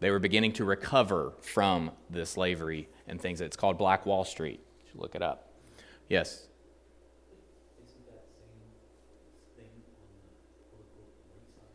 [0.00, 3.42] They were beginning to recover from the slavery and things.
[3.42, 4.60] It's called Black Wall Street.
[4.80, 5.52] You should look it up.
[6.08, 6.48] Yes?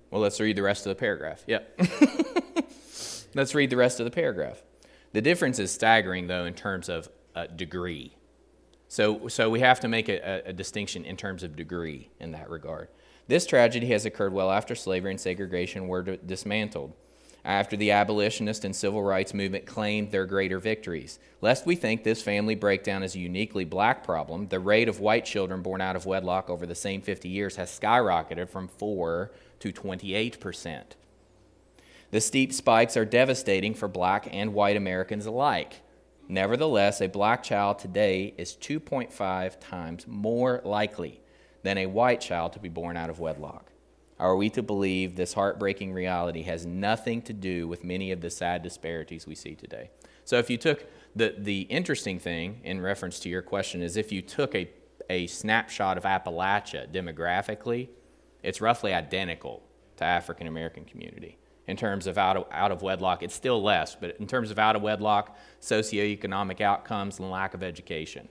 [0.09, 1.43] Well, let's read the rest of the paragraph.
[1.45, 1.81] Yep.
[3.35, 4.63] let's read the rest of the paragraph.
[5.17, 8.13] The difference is staggering, though, in terms of uh, degree.
[8.87, 12.51] So, so we have to make a, a, distinction in terms of degree in that
[12.51, 12.89] regard.
[13.27, 16.93] This tragedy has occurred well after slavery and segregation were dismantled,
[17.43, 21.17] after the abolitionist and civil rights movement claimed their greater victories.
[21.41, 25.25] Lest we think this family breakdown is a uniquely black problem, the rate of white
[25.25, 29.71] children born out of wedlock over the same 50 years has skyrocketed from 4 to
[29.71, 30.95] 28 percent.
[32.09, 35.81] The steep spikes are devastating for black and white Americans alike.
[36.29, 41.19] Nevertheless, a black child today is 2.5 times more likely
[41.63, 43.71] than a white child to be born out of wedlock.
[44.19, 48.29] Are we to believe this heartbreaking reality has nothing to do with many of the
[48.29, 49.89] sad disparities we see today?
[50.23, 54.13] So, if you took the, the interesting thing in reference to your question is if
[54.13, 54.69] you took a,
[55.09, 57.89] a snapshot of Appalachia demographically,
[58.43, 59.61] it's roughly identical
[59.97, 61.37] to African American community
[61.67, 63.21] in terms of out of, out of wedlock.
[63.21, 67.61] It's still less, but in terms of out of wedlock, socioeconomic outcomes, and lack of
[67.61, 68.29] education.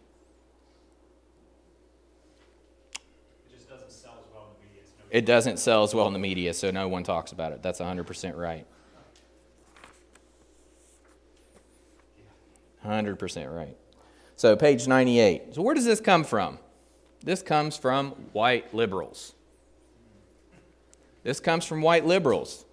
[3.49, 4.83] It just doesn't sell as well in the media.
[5.11, 7.63] It doesn't sell as well in the media, so no one talks about it.
[7.63, 8.67] That's 100% right.
[12.85, 13.77] 100% right.
[14.37, 15.55] So, page 98.
[15.55, 16.59] So, where does this come from?
[17.23, 19.35] This comes from white liberals.
[21.23, 22.66] This comes from white liberals.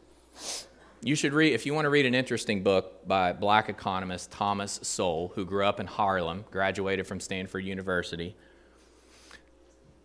[1.01, 4.79] You should read, if you want to read an interesting book by black economist Thomas
[4.83, 8.35] Sowell, who grew up in Harlem, graduated from Stanford University,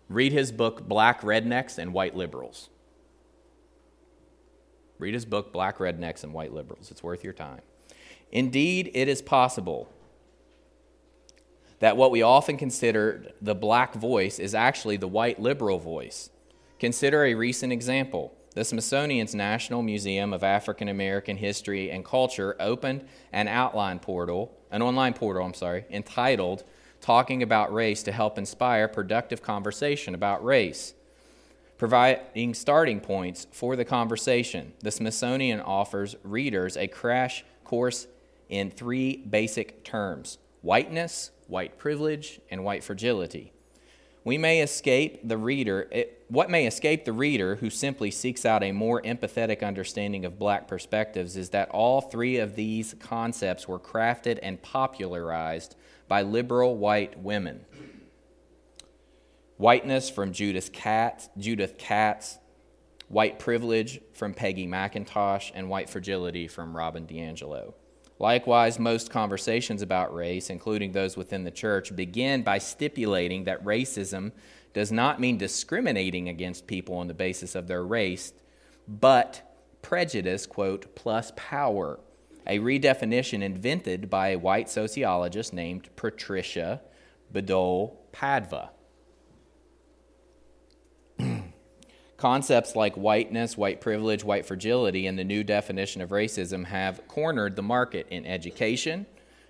[0.09, 2.69] read his book, Black Rednecks and White Liberals.
[4.99, 6.91] Read his book, Black Rednecks and White Liberals.
[6.91, 7.61] It's worth your time.
[8.33, 9.89] Indeed, it is possible
[11.79, 16.31] that what we often consider the black voice is actually the white liberal voice.
[16.81, 18.35] Consider a recent example.
[18.59, 24.83] The Smithsonian's National Museum of African American History and Culture opened an outline portal, an
[24.83, 26.65] online portal, I'm sorry, entitled
[27.01, 30.95] Talking About Race to help inspire productive conversation about race.
[31.77, 38.09] Providing starting points for the conversation, the Smithsonian offers readers a crash course
[38.49, 43.53] in three basic terms whiteness, white privilege, and white fragility.
[44.25, 48.63] We may escape the reader, it, what may escape the reader who simply seeks out
[48.63, 53.79] a more empathetic understanding of black perspectives is that all three of these concepts were
[53.79, 55.77] crafted and popularized
[56.09, 57.65] by liberal white women.
[59.57, 62.39] Whiteness from Judith Katz, Judith Katz,
[63.09, 67.75] white privilege from Peggy McIntosh, and white fragility from Robin DiAngelo.
[68.19, 74.33] Likewise, most conversations about race, including those within the church, begin by stipulating that racism
[74.75, 78.33] does not mean discriminating against people on the basis of their race,
[78.87, 79.43] but
[79.83, 82.01] prejudice, quote, plus power,
[82.47, 86.81] a redefinition invented by a white sociologist named Patricia
[87.33, 88.71] Badole Padva.
[92.19, 97.55] Concepts like whiteness, white privilege, white fragility, and the new definition of racism have cornered
[97.55, 99.07] the market in education,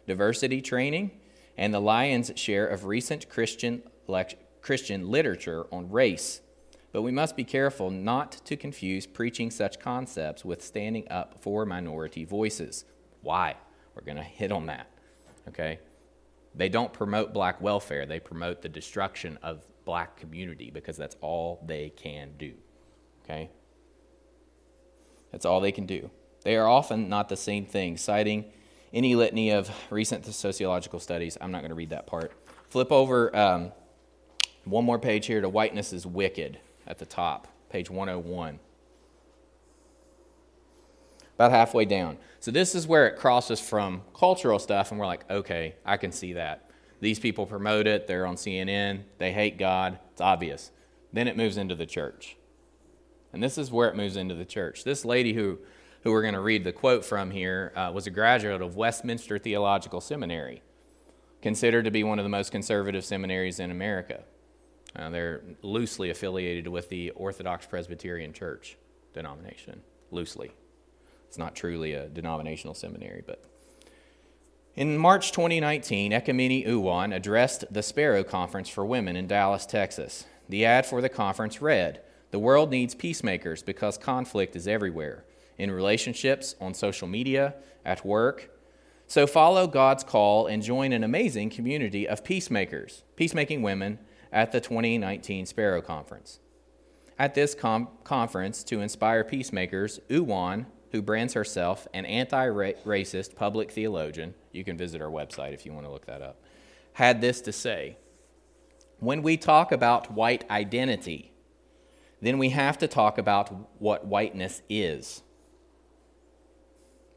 [0.07, 1.11] diversity training,
[1.57, 3.83] and the lion's share of recent Christian,
[4.61, 6.43] Christian literature on race.
[6.93, 11.65] But we must be careful not to confuse preaching such concepts with standing up for
[11.65, 12.85] minority voices.
[13.23, 13.57] Why?
[13.95, 14.91] We're going to hit on that.
[15.49, 15.79] Okay?
[16.55, 21.65] They don't promote black welfare, they promote the destruction of black community because that's all
[21.65, 22.53] they can do.
[23.25, 23.49] Okay?
[25.33, 26.11] That's all they can do.
[26.45, 28.45] They are often not the same thing, citing
[28.93, 31.39] any litany of recent sociological studies.
[31.41, 32.33] I'm not going to read that part.
[32.69, 33.73] Flip over um,
[34.65, 38.59] one more page here to Whiteness is Wicked at the top, page 101.
[41.35, 42.19] About halfway down.
[42.41, 46.13] So, this is where it crosses from cultural stuff, and we're like, okay, I can
[46.13, 46.68] see that.
[47.01, 50.71] These people promote it, they're on CNN, they hate God, it's obvious.
[51.13, 52.37] Then it moves into the church.
[53.33, 54.85] And this is where it moves into the church.
[54.85, 55.59] This lady who,
[56.03, 59.39] who we're going to read the quote from here uh, was a graduate of Westminster
[59.39, 60.63] Theological Seminary,
[61.41, 64.25] considered to be one of the most conservative seminaries in America.
[64.97, 68.77] Uh, they're loosely affiliated with the Orthodox Presbyterian Church
[69.13, 70.51] denomination, loosely.
[71.29, 73.45] It's not truly a denominational seminary, but
[74.79, 80.25] in March 2019, Ekemini Uwan addressed the Sparrow Conference for Women in Dallas, Texas.
[80.49, 85.25] The ad for the conference read The world needs peacemakers because conflict is everywhere
[85.59, 88.51] in relationships, on social media, at work.
[89.09, 93.99] So follow God's call and join an amazing community of peacemakers, peacemaking women,
[94.33, 96.39] at the 2019 Sparrow Conference.
[97.19, 103.71] At this com- conference, to inspire peacemakers, Uwan who brands herself an anti racist public
[103.71, 106.43] theologian, you can visit our website if you want to look that up,
[106.95, 107.97] had this to say
[109.01, 111.33] When we talk about white identity,
[112.21, 115.23] then we have to talk about what whiteness is.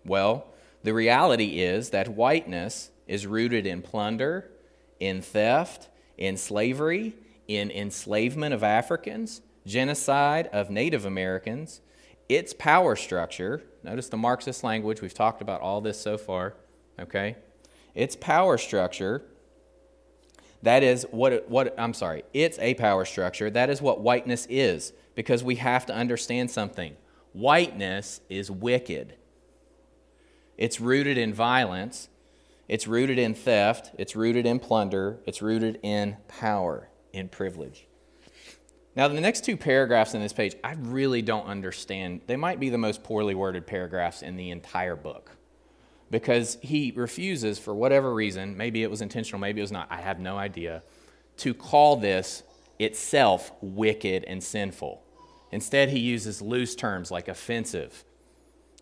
[0.06, 0.47] Well,
[0.84, 4.49] the reality is that whiteness is rooted in plunder,
[4.99, 7.15] in theft, in slavery,
[7.47, 11.82] in enslavement of Africans, genocide of Native Americans,
[12.30, 16.55] its power structure, notice the Marxist language, we've talked about all this so far,
[17.02, 17.36] okay?
[17.93, 19.24] Its power structure,
[20.64, 23.49] that is what, what I'm sorry, it's a power structure.
[23.49, 26.95] That is what whiteness is, because we have to understand something.
[27.34, 29.16] Whiteness is wicked.
[30.58, 32.10] It's rooted in violence,
[32.68, 37.88] it's rooted in theft, it's rooted in plunder, it's rooted in power, in privilege.
[38.95, 42.22] Now, the next two paragraphs in this page, I really don't understand.
[42.28, 45.32] They might be the most poorly worded paragraphs in the entire book
[46.12, 50.01] because he refuses, for whatever reason, maybe it was intentional, maybe it was not, I
[50.01, 50.84] have no idea,
[51.38, 52.43] to call this
[52.78, 55.01] itself wicked and sinful.
[55.51, 58.03] Instead, he uses loose terms like offensive.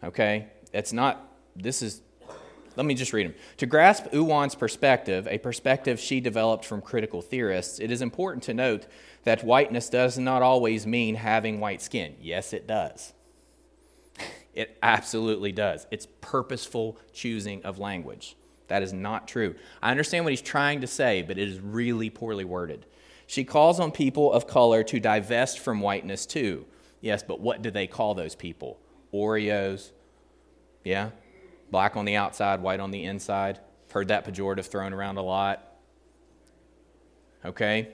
[0.03, 0.47] Okay?
[0.73, 2.01] It's not, this is,
[2.75, 3.35] let me just read them.
[3.57, 8.53] To grasp Uwan's perspective, a perspective she developed from critical theorists, it is important to
[8.53, 8.87] note
[9.23, 12.15] that whiteness does not always mean having white skin.
[12.19, 13.13] Yes, it does.
[14.53, 15.87] It absolutely does.
[15.91, 18.35] It's purposeful choosing of language.
[18.67, 19.55] That is not true.
[19.81, 22.85] I understand what he's trying to say, but it is really poorly worded.
[23.27, 26.65] She calls on people of color to divest from whiteness too.
[27.01, 28.79] Yes, but what do they call those people?
[29.13, 29.91] Oreos.
[30.83, 31.11] Yeah?
[31.71, 33.59] Black on the outside, white on the inside.
[33.91, 35.63] Heard that pejorative thrown around a lot.
[37.45, 37.89] Okay?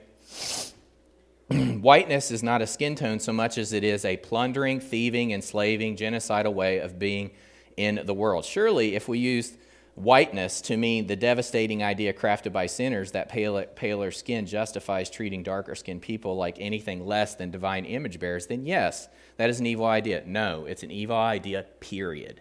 [1.80, 5.96] Whiteness is not a skin tone so much as it is a plundering, thieving, enslaving,
[5.96, 7.30] genocidal way of being
[7.76, 8.44] in the world.
[8.44, 9.56] Surely, if we used
[9.94, 15.44] whiteness to mean the devastating idea crafted by sinners that paler, paler skin justifies treating
[15.44, 19.66] darker skinned people like anything less than divine image bearers, then yes, that is an
[19.66, 20.24] evil idea.
[20.26, 22.40] No, it's an evil idea, period.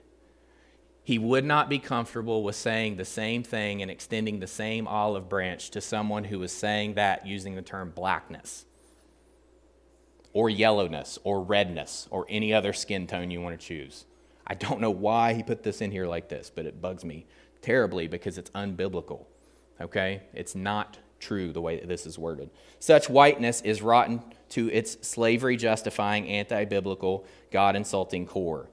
[1.03, 5.30] He would not be comfortable with saying the same thing and extending the same olive
[5.30, 8.66] branch to someone who was saying that using the term blackness
[10.36, 14.04] or yellowness or redness or any other skin tone you want to choose.
[14.46, 17.26] I don't know why he put this in here like this, but it bugs me
[17.62, 19.28] terribly because it's unbiblical.
[19.80, 20.24] Okay?
[20.34, 22.50] It's not true the way that this is worded.
[22.80, 28.70] Such whiteness is rotten to its slavery justifying, anti biblical, God insulting core.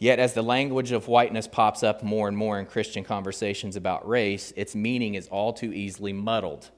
[0.00, 4.06] Yet, as the language of whiteness pops up more and more in Christian conversations about
[4.06, 6.70] race, its meaning is all too easily muddled.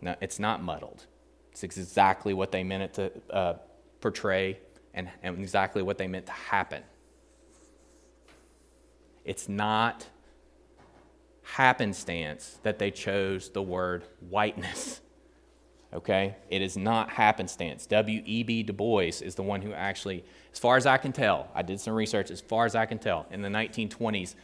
[0.00, 1.06] No, it's not muddled.
[1.52, 3.54] It's exactly what they meant it to uh,
[4.00, 4.58] portray
[4.94, 6.82] and, and exactly what they meant to happen.
[9.24, 10.08] It's not
[11.42, 15.00] happenstance that they chose the word whiteness.
[15.94, 16.36] Okay?
[16.48, 17.84] It is not happenstance.
[17.84, 18.62] W.E.B.
[18.62, 21.80] Du Bois is the one who actually, as far as I can tell, I did
[21.80, 24.34] some research, as far as I can tell, in the 1920s,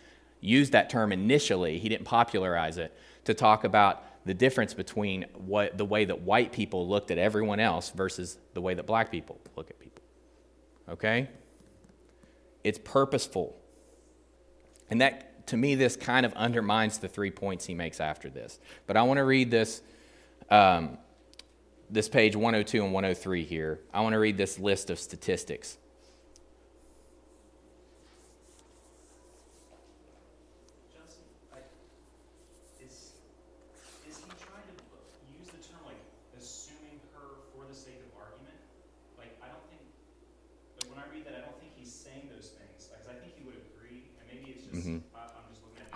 [0.42, 1.78] used that term initially.
[1.78, 2.94] He didn't popularize it
[3.24, 7.58] to talk about the difference between what, the way that white people looked at everyone
[7.58, 10.02] else versus the way that black people look at people.
[10.86, 11.30] Okay?
[12.62, 13.56] It's purposeful.
[14.90, 18.58] And that, to me, this kind of undermines the three points he makes after this.
[18.86, 19.80] But I want to read this,
[20.50, 20.98] um,
[21.88, 23.80] this page 102 and 103 here.
[23.94, 25.78] I want to read this list of statistics.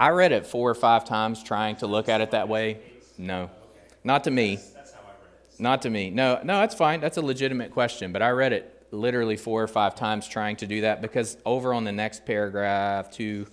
[0.03, 2.80] I read it four or five times trying to look at it that way.
[3.16, 3.50] No,
[4.03, 4.59] not to me.
[5.61, 6.11] Not to me.
[6.11, 7.00] No, no, that's fine.
[7.00, 8.12] That's a legitimate question.
[8.12, 11.72] But I read it literally four or five times trying to do that because over
[11.72, 13.46] on the next paragraph to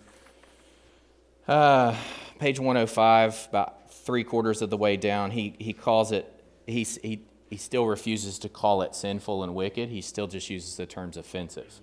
[1.48, 1.96] uh,
[2.40, 6.26] page 105, about three quarters of the way down, he, he calls it,
[6.66, 7.22] he, he,
[7.52, 9.90] he still refuses to call it sinful and wicked.
[9.90, 11.80] He still just uses the terms offensive.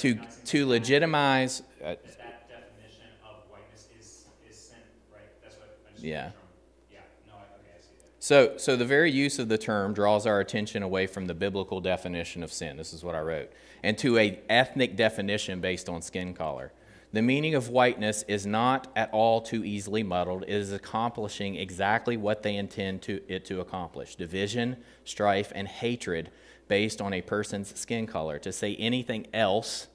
[0.00, 1.62] To, to legitimize.
[1.82, 4.78] Uh, that definition of whiteness is, is sin,
[5.12, 5.22] right?
[5.42, 6.30] That's what I just yeah.
[6.90, 8.06] yeah, no, okay, I see that.
[8.18, 11.82] So, so the very use of the term draws our attention away from the biblical
[11.82, 12.78] definition of sin.
[12.78, 16.72] This is what I wrote, and to a ethnic definition based on skin color.
[17.12, 20.44] The meaning of whiteness is not at all too easily muddled.
[20.44, 26.30] It is accomplishing exactly what they intend to, it to accomplish division, strife, and hatred
[26.68, 28.38] based on a person's skin color.
[28.38, 29.88] To say anything else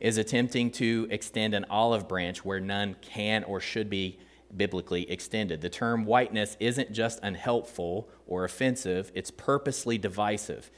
[0.00, 4.18] is attempting to extend an olive branch where none can or should be
[4.56, 5.60] biblically extended.
[5.60, 10.70] The term whiteness isn't just unhelpful or offensive, it's purposely divisive.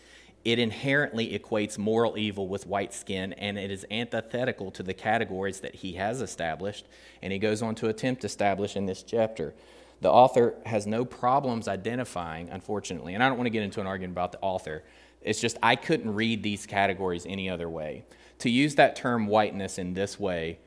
[0.43, 5.61] It inherently equates moral evil with white skin, and it is antithetical to the categories
[5.61, 6.87] that he has established,
[7.21, 9.55] and he goes on to attempt to establish in this chapter.
[10.01, 13.87] The author has no problems identifying, unfortunately, and I don't want to get into an
[13.87, 14.83] argument about the author,
[15.21, 18.05] it's just I couldn't read these categories any other way.
[18.41, 20.59] To use that term whiteness in this way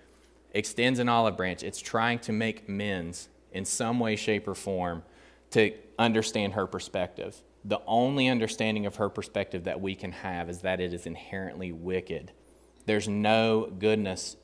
[0.51, 1.63] extends an olive branch.
[1.63, 5.03] It's trying to make amends in some way, shape, or form
[5.51, 7.41] to understand her perspective.
[7.65, 11.71] The only understanding of her perspective that we can have is that it is inherently
[11.71, 12.31] wicked.
[12.85, 14.35] There's no goodness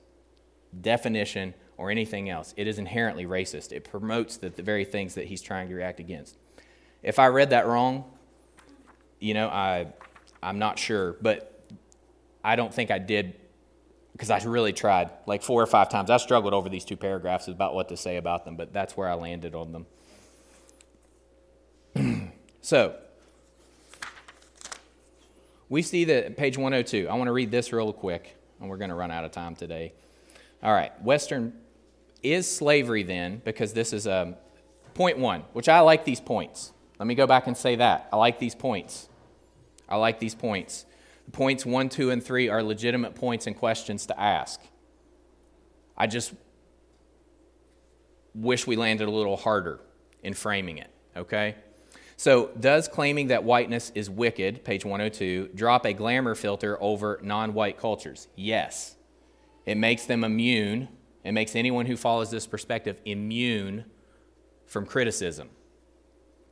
[0.80, 2.54] definition or anything else.
[2.58, 3.72] It is inherently racist.
[3.72, 6.38] It promotes the, the very things that he's trying to react against.
[7.04, 8.06] If I read that wrong,
[9.20, 9.88] you know, I,
[10.42, 11.59] I'm not sure, but
[12.44, 13.36] I don't think I did
[14.14, 16.10] because I really tried like four or five times.
[16.10, 19.08] I struggled over these two paragraphs about what to say about them, but that's where
[19.08, 19.86] I landed on
[21.96, 22.32] them.
[22.62, 22.96] so,
[25.70, 27.08] we see that page 102.
[27.08, 29.56] I want to read this real quick, and we're going to run out of time
[29.56, 29.94] today.
[30.62, 31.54] All right, Western
[32.22, 34.36] is slavery then, because this is a um,
[34.96, 36.74] point one, which I like these points.
[37.00, 38.10] Let me go back and say that.
[38.12, 39.08] I like these points.
[39.88, 40.86] I like these points.
[41.32, 44.62] Points one, two, and three are legitimate points and questions to ask.
[45.98, 46.34] I just
[48.34, 49.80] wish we landed a little harder
[50.24, 51.56] in framing it, okay?
[52.16, 57.54] So, does claiming that whiteness is wicked, page 102, drop a glamour filter over non
[57.54, 58.28] white cultures?
[58.36, 58.96] Yes.
[59.66, 60.90] It makes them immune.
[61.24, 63.86] It makes anyone who follows this perspective immune
[64.66, 65.50] from criticism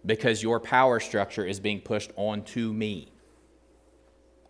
[0.05, 3.11] because your power structure is being pushed onto me.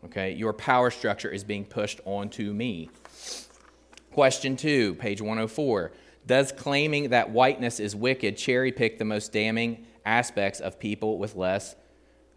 [0.06, 2.90] Okay, your power structure is being pushed onto me.
[4.12, 5.92] Question two, page 104.
[6.26, 11.36] Does claiming that whiteness is wicked cherry pick the most damning aspects of people with
[11.36, 11.76] less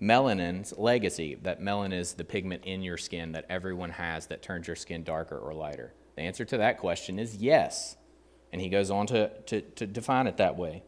[0.01, 1.37] melanin's legacy?
[1.43, 5.03] That melanin is the pigment in your skin that everyone has that turns your skin
[5.03, 5.93] darker or lighter.
[6.17, 7.97] The answer to that question is yes.
[8.53, 10.83] And he goes on to, to, to define it that way.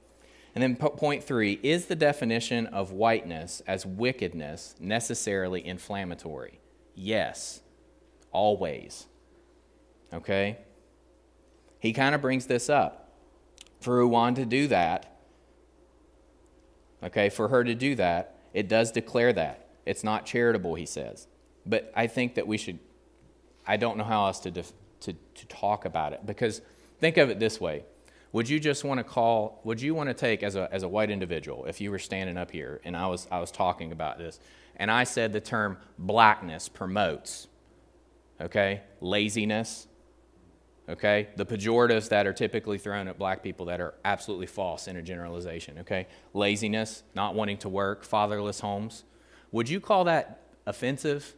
[0.54, 6.60] And then point three is the definition of whiteness as wickedness necessarily inflammatory?
[6.94, 7.60] Yes,
[8.30, 9.06] always.
[10.12, 10.58] Okay?
[11.78, 13.10] He kind of brings this up.
[13.80, 15.18] For Uwan to do that,
[17.02, 19.66] okay, for her to do that, it does declare that.
[19.84, 21.26] It's not charitable, he says.
[21.66, 22.78] But I think that we should,
[23.66, 26.60] I don't know how else to, def, to, to talk about it because
[27.00, 27.84] think of it this way.
[28.32, 30.88] Would you just want to call, would you want to take, as a, as a
[30.88, 34.18] white individual, if you were standing up here and I was, I was talking about
[34.18, 34.38] this,
[34.76, 37.48] and I said the term blackness promotes,
[38.40, 39.86] okay, laziness,
[40.88, 44.96] okay, the pejoratives that are typically thrown at black people that are absolutely false in
[44.96, 49.04] a generalization, okay, laziness, not wanting to work, fatherless homes.
[49.52, 51.34] Would you call that offensive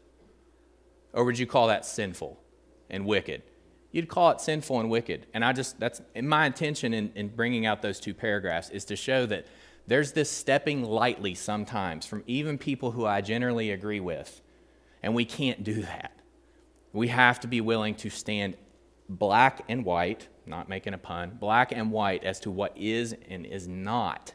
[1.13, 2.39] or would you call that sinful
[2.91, 3.43] and wicked?
[3.93, 5.27] You'd call it sinful and wicked.
[5.35, 8.97] And I just, that's my intention in, in bringing out those two paragraphs is to
[8.97, 9.47] show that
[9.87, 14.41] there's this stepping lightly sometimes from even people who I generally agree with.
[15.03, 16.13] And we can't do that.
[16.93, 18.57] We have to be willing to stand
[19.09, 23.45] black and white, not making a pun, black and white as to what is and
[23.45, 24.33] is not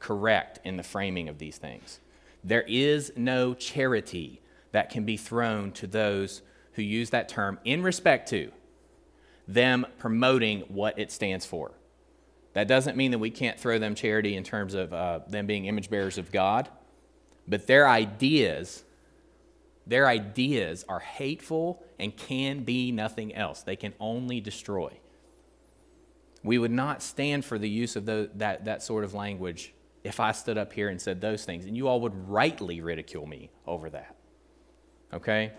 [0.00, 2.00] correct in the framing of these things.
[2.42, 4.40] There is no charity
[4.72, 6.42] that can be thrown to those
[6.72, 8.52] who use that term in respect to
[9.46, 11.72] them promoting what it stands for.
[12.54, 15.66] That doesn't mean that we can't throw them charity in terms of uh, them being
[15.66, 16.68] image bearers of God,
[17.46, 18.84] but their ideas,
[19.86, 23.62] their ideas are hateful and can be nothing else.
[23.62, 24.92] They can only destroy.
[26.42, 29.74] We would not stand for the use of the, that, that sort of language
[30.04, 33.26] if I stood up here and said those things, and you all would rightly ridicule
[33.26, 34.14] me over that.
[35.12, 35.52] Okay?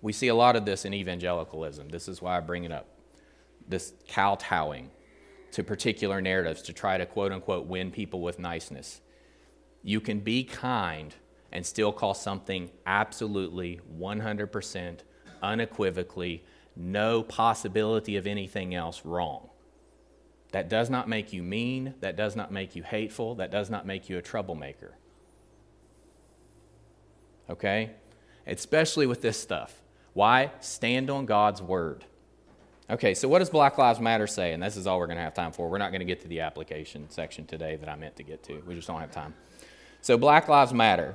[0.00, 1.88] We see a lot of this in evangelicalism.
[1.90, 2.86] This is why I bring it up.
[3.68, 4.90] This kowtowing
[5.52, 9.00] to particular narratives to try to quote unquote win people with niceness.
[9.82, 11.14] You can be kind
[11.52, 14.98] and still call something absolutely 100%
[15.42, 16.44] unequivocally
[16.78, 19.48] no possibility of anything else wrong.
[20.52, 23.84] That does not make you mean, that does not make you hateful, that does not
[23.84, 24.96] make you a troublemaker.
[27.50, 27.90] Okay?
[28.46, 29.82] Especially with this stuff.
[30.12, 30.52] Why?
[30.60, 32.04] Stand on God's word.
[32.90, 34.54] Okay, so what does Black Lives Matter say?
[34.54, 35.68] And this is all we're going to have time for.
[35.68, 38.42] We're not going to get to the application section today that I meant to get
[38.44, 38.62] to.
[38.66, 39.34] We just don't have time.
[40.00, 41.14] So, Black Lives Matter.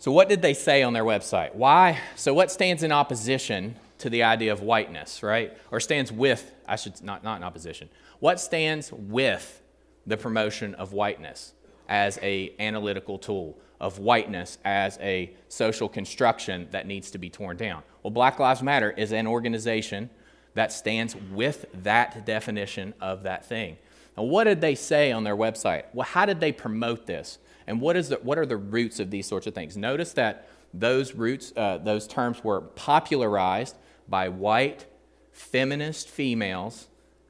[0.00, 1.54] So, what did they say on their website?
[1.54, 2.00] Why?
[2.16, 5.56] So, what stands in opposition to the idea of whiteness, right?
[5.70, 7.88] Or stands with, I should not, not in opposition.
[8.18, 9.62] What stands with
[10.08, 11.52] the promotion of whiteness
[11.88, 17.56] as a analytical tool, of whiteness as a social construction that needs to be torn
[17.56, 17.84] down?
[18.02, 20.10] Well, Black Lives Matter is an organization
[20.54, 23.76] that stands with that definition of that thing.
[24.16, 25.84] Now, what did they say on their website?
[25.92, 27.38] Well, how did they promote this?
[27.66, 29.76] And what, is the, what are the roots of these sorts of things?
[29.76, 33.76] Notice that those roots, uh, those terms were popularized
[34.08, 34.86] by white
[35.32, 36.88] feminist females,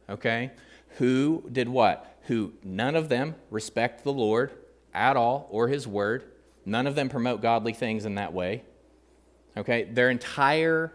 [0.08, 0.52] okay,
[0.98, 2.16] who did what?
[2.22, 4.52] Who none of them respect the Lord
[4.94, 6.24] at all or his word.
[6.64, 8.64] None of them promote godly things in that way.
[9.56, 10.92] Okay, their entire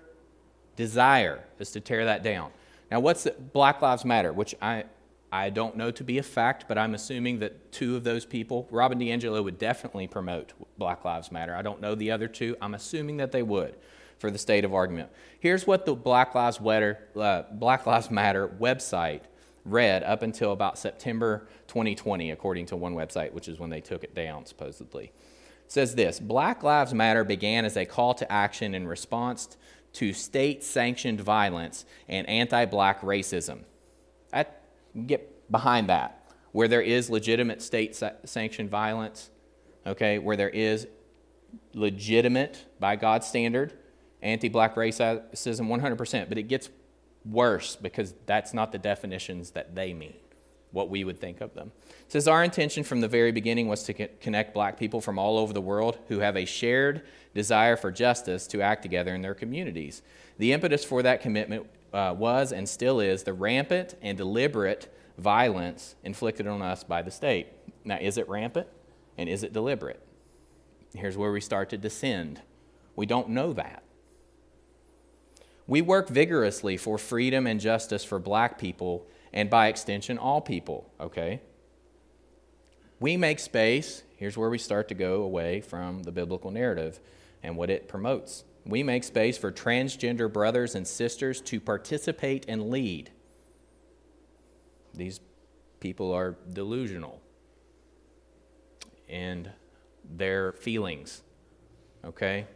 [0.75, 2.51] desire is to tear that down.
[2.91, 4.85] Now, what's the, Black Lives Matter, which I,
[5.31, 8.67] I don't know to be a fact, but I'm assuming that two of those people,
[8.69, 11.55] Robin DiAngelo would definitely promote Black Lives Matter.
[11.55, 12.55] I don't know the other two.
[12.61, 13.75] I'm assuming that they would
[14.19, 15.09] for the state of argument.
[15.39, 19.21] Here's what the Black Lives Matter, uh, Black Lives Matter website
[19.65, 24.03] read up until about September 2020, according to one website, which is when they took
[24.03, 25.05] it down, supposedly.
[25.65, 29.57] It says this Black Lives Matter began as a call to action in response
[29.93, 33.59] to state sanctioned violence and anti black racism.
[34.31, 34.45] I
[35.05, 36.19] get behind that.
[36.51, 39.31] Where there is legitimate state sanctioned violence,
[39.87, 40.87] okay, where there is
[41.73, 43.73] legitimate, by God's standard,
[44.21, 46.69] anti black racism 100%, but it gets
[47.25, 50.13] worse because that's not the definitions that they mean,
[50.71, 51.71] what we would think of them.
[52.01, 55.37] It says, Our intention from the very beginning was to connect black people from all
[55.37, 57.03] over the world who have a shared
[57.33, 60.01] desire for justice to act together in their communities.
[60.37, 65.95] The impetus for that commitment uh, was and still is the rampant and deliberate violence
[66.03, 67.47] inflicted on us by the state.
[67.83, 68.67] Now, is it rampant
[69.17, 70.01] and is it deliberate?
[70.95, 72.41] Here's where we start to descend.
[72.95, 73.83] We don't know that.
[75.65, 80.91] We work vigorously for freedom and justice for black people and by extension, all people,
[80.99, 81.41] okay?
[82.99, 84.03] We make space.
[84.17, 86.99] Here's where we start to go away from the biblical narrative
[87.43, 88.45] and what it promotes.
[88.65, 93.11] We make space for transgender brothers and sisters to participate and lead.
[94.93, 95.19] These
[95.79, 97.21] people are delusional
[99.09, 99.49] in
[100.03, 101.21] their feelings.
[102.05, 102.47] Okay?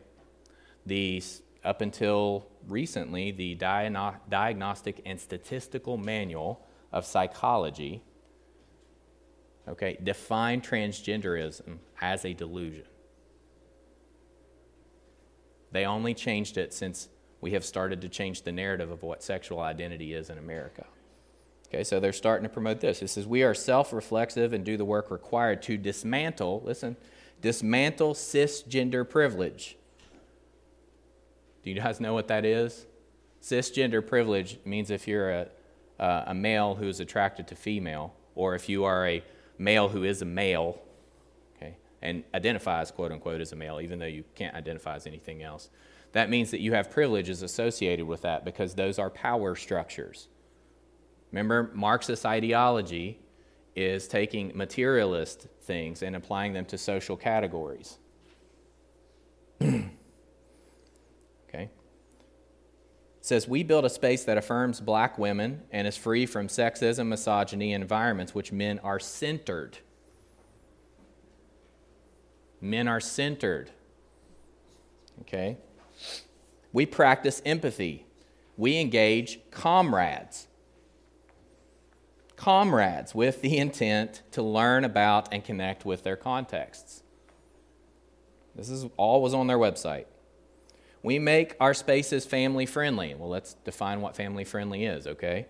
[0.86, 8.02] These, up until recently, the Diagnostic and Statistical Manual of Psychology
[9.68, 12.86] okay, defined transgenderism as a delusion.
[15.72, 17.10] They only changed it since
[17.42, 20.86] we have started to change the narrative of what sexual identity is in America.
[21.68, 23.02] Okay, so they're starting to promote this.
[23.02, 26.96] It says, We are self reflexive and do the work required to dismantle, listen,
[27.42, 29.78] dismantle cisgender privilege.
[31.64, 32.86] Do you guys know what that is?
[33.42, 35.48] Cisgender privilege means if you're a,
[36.00, 39.24] uh, a male who is attracted to female, or if you are a
[39.58, 40.82] male who is a male,
[42.02, 45.70] and identifies, quote unquote, as a male, even though you can't identify as anything else.
[46.14, 50.28] That means that you have privileges associated with that because those are power structures.
[51.32, 53.20] Remember, Marxist ideology
[53.76, 57.98] is taking materialist things and applying them to social categories.
[59.62, 59.90] okay?
[63.22, 67.74] Says, We build a space that affirms black women and is free from sexism, misogyny,
[67.74, 69.80] and environments which men are centered
[72.62, 73.72] Men are centered.
[75.22, 75.58] Okay?
[76.74, 78.06] We practice empathy.
[78.56, 80.48] We engage comrades.
[82.36, 87.04] Comrades with the intent to learn about and connect with their contexts.
[88.56, 90.06] This is all was on their website.
[91.04, 93.14] We make our spaces family friendly.
[93.16, 95.46] Well, let's define what family friendly is, okay?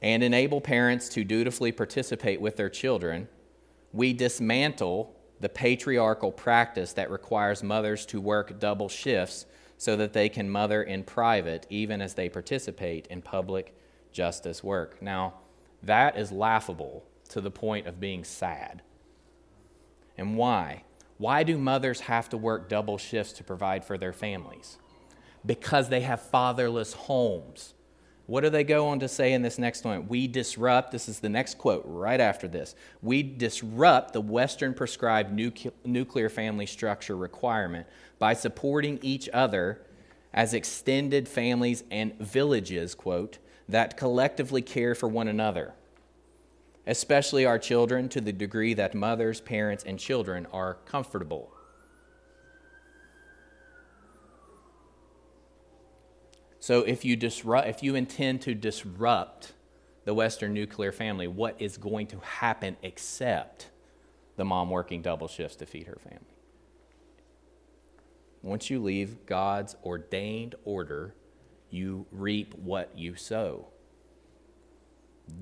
[0.00, 3.28] And enable parents to dutifully participate with their children.
[3.92, 10.28] We dismantle the patriarchal practice that requires mothers to work double shifts so that they
[10.28, 13.76] can mother in private even as they participate in public
[14.12, 15.00] justice work.
[15.00, 15.34] Now,
[15.82, 18.82] that is laughable to the point of being sad.
[20.16, 20.82] And why?
[21.18, 24.78] Why do mothers have to work double shifts to provide for their families?
[25.46, 27.74] Because they have fatherless homes.
[28.28, 30.10] What do they go on to say in this next point?
[30.10, 32.74] We disrupt, this is the next quote right after this.
[33.00, 35.32] We disrupt the Western prescribed
[35.82, 37.86] nuclear family structure requirement
[38.18, 39.80] by supporting each other
[40.34, 45.72] as extended families and villages, quote, that collectively care for one another,
[46.86, 51.50] especially our children to the degree that mothers, parents, and children are comfortable.
[56.68, 59.54] So if you disrupt, if you intend to disrupt
[60.04, 63.70] the Western nuclear family, what is going to happen except
[64.36, 66.36] the mom working double shifts to feed her family?
[68.42, 71.14] Once you leave God's ordained order,
[71.70, 73.68] you reap what you sow.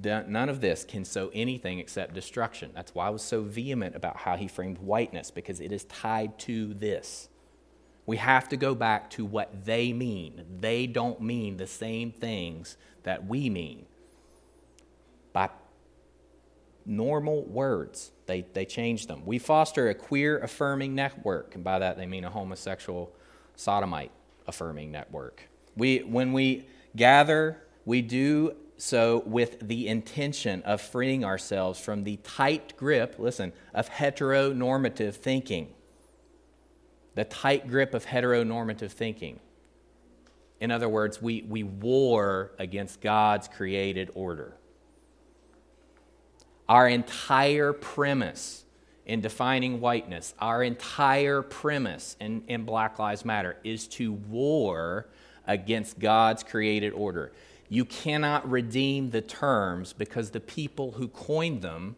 [0.04, 2.70] None of this can sow anything except destruction.
[2.72, 6.38] That's why I was so vehement about how he framed whiteness, because it is tied
[6.38, 7.28] to this.
[8.06, 10.44] We have to go back to what they mean.
[10.60, 13.86] They don't mean the same things that we mean.
[15.32, 15.50] By
[16.84, 19.22] normal words, they, they change them.
[19.26, 23.12] We foster a queer affirming network, and by that they mean a homosexual
[23.56, 24.12] sodomite
[24.46, 25.48] affirming network.
[25.76, 32.16] We, when we gather, we do so with the intention of freeing ourselves from the
[32.18, 35.72] tight grip, listen, of heteronormative thinking.
[37.16, 39.40] The tight grip of heteronormative thinking.
[40.60, 44.56] In other words, we, we war against God's created order.
[46.68, 48.64] Our entire premise
[49.04, 55.08] in defining whiteness, our entire premise in, in Black Lives Matter is to war
[55.46, 57.32] against God's created order.
[57.68, 61.96] You cannot redeem the terms because the people who coined them,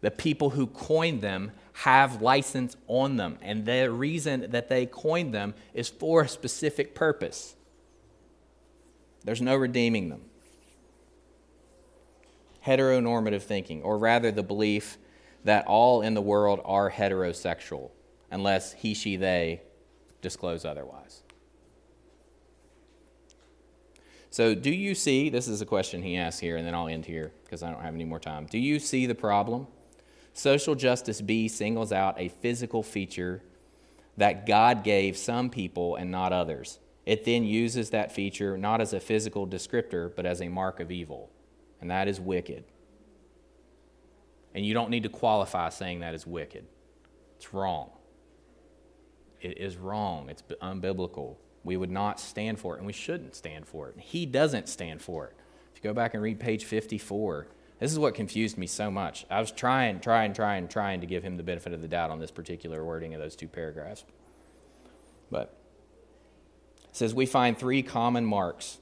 [0.00, 3.38] the people who coined them, have license on them.
[3.42, 7.54] And the reason that they coined them is for a specific purpose.
[9.24, 10.22] There's no redeeming them.
[12.64, 14.96] Heteronormative thinking, or rather the belief
[15.44, 17.90] that all in the world are heterosexual,
[18.30, 19.60] unless he, she, they
[20.22, 21.22] disclose otherwise.
[24.30, 25.28] So, do you see?
[25.28, 27.82] This is a question he asks here, and then I'll end here because I don't
[27.82, 28.46] have any more time.
[28.46, 29.66] Do you see the problem?
[30.36, 33.42] Social Justice B singles out a physical feature
[34.18, 36.78] that God gave some people and not others.
[37.06, 40.90] It then uses that feature not as a physical descriptor, but as a mark of
[40.90, 41.30] evil,
[41.80, 42.64] and that is wicked.
[44.54, 46.66] And you don't need to qualify saying that is wicked.
[47.36, 47.88] It's wrong.
[49.40, 50.28] It is wrong.
[50.28, 51.36] It's unbiblical.
[51.64, 53.98] We would not stand for it, and we shouldn't stand for it.
[53.98, 55.34] He doesn't stand for it.
[55.74, 57.46] If you go back and read page 54,
[57.78, 59.26] this is what confused me so much.
[59.30, 62.18] I was trying, trying, trying, trying to give him the benefit of the doubt on
[62.18, 64.04] this particular wording of those two paragraphs.
[65.30, 65.54] But
[66.84, 68.78] it says we find three common marks.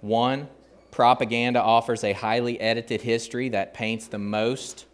[0.00, 0.48] One,
[0.90, 4.86] propaganda offers a highly edited history that paints the most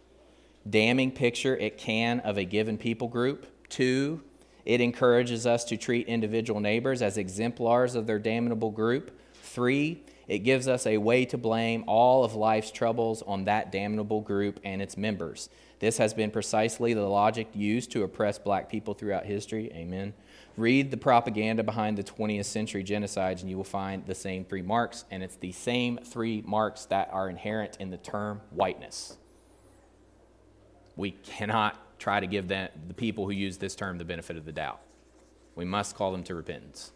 [0.69, 3.47] damning picture it can of a given people group.
[3.69, 4.21] Two,
[4.65, 9.17] it encourages us to treat individual neighbors as exemplars of their damnable group.
[9.41, 14.21] Three, it gives us a way to blame all of life's troubles on that damnable
[14.21, 15.49] group and its members.
[15.79, 19.69] This has been precisely the logic used to oppress black people throughout history.
[19.73, 20.13] Amen.
[20.55, 24.61] Read the propaganda behind the 20th century genocides, and you will find the same three
[24.61, 29.17] marks, and it's the same three marks that are inherent in the term whiteness.
[30.95, 34.53] We cannot try to give the people who use this term the benefit of the
[34.53, 34.79] doubt.
[35.55, 36.93] We must call them to repentance.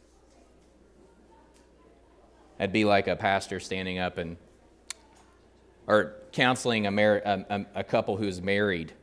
[2.58, 4.38] That'd be like a pastor standing up and,
[5.88, 8.94] or counseling a, mar- a, a couple who's married,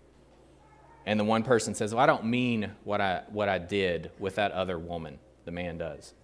[1.05, 4.37] and the one person says, Well, I don't mean what I, what I did with
[4.37, 6.15] that other woman, the man does.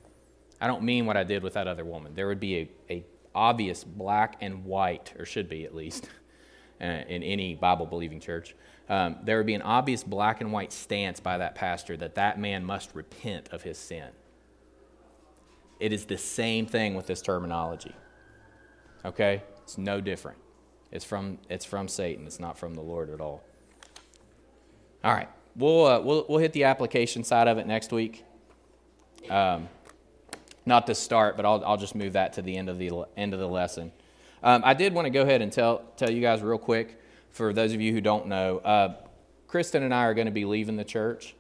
[0.60, 2.14] I don't mean what I did with that other woman.
[2.14, 3.04] There would be a, a
[3.34, 6.08] obvious black and white, or should be at least,
[6.80, 8.54] uh, in any Bible believing church
[8.88, 12.38] um, there would be an obvious black and white stance by that pastor that that
[12.38, 14.08] man must repent of his sin.
[15.80, 17.94] It is the same thing with this terminology.
[19.04, 19.42] Okay?
[19.62, 20.38] It's no different.
[20.90, 23.42] It's from, it's from Satan, it's not from the Lord at all.
[25.04, 25.28] All right.
[25.54, 28.24] We'll, uh, we'll, we'll hit the application side of it next week.
[29.28, 29.68] Um,
[30.64, 33.34] not to start, but I'll, I'll just move that to the end of the, end
[33.34, 33.92] of the lesson.
[34.42, 37.00] Um, I did want to go ahead and tell, tell you guys real quick
[37.30, 38.94] for those of you who don't know, uh,
[39.46, 41.34] Kristen and I are going to be leaving the church.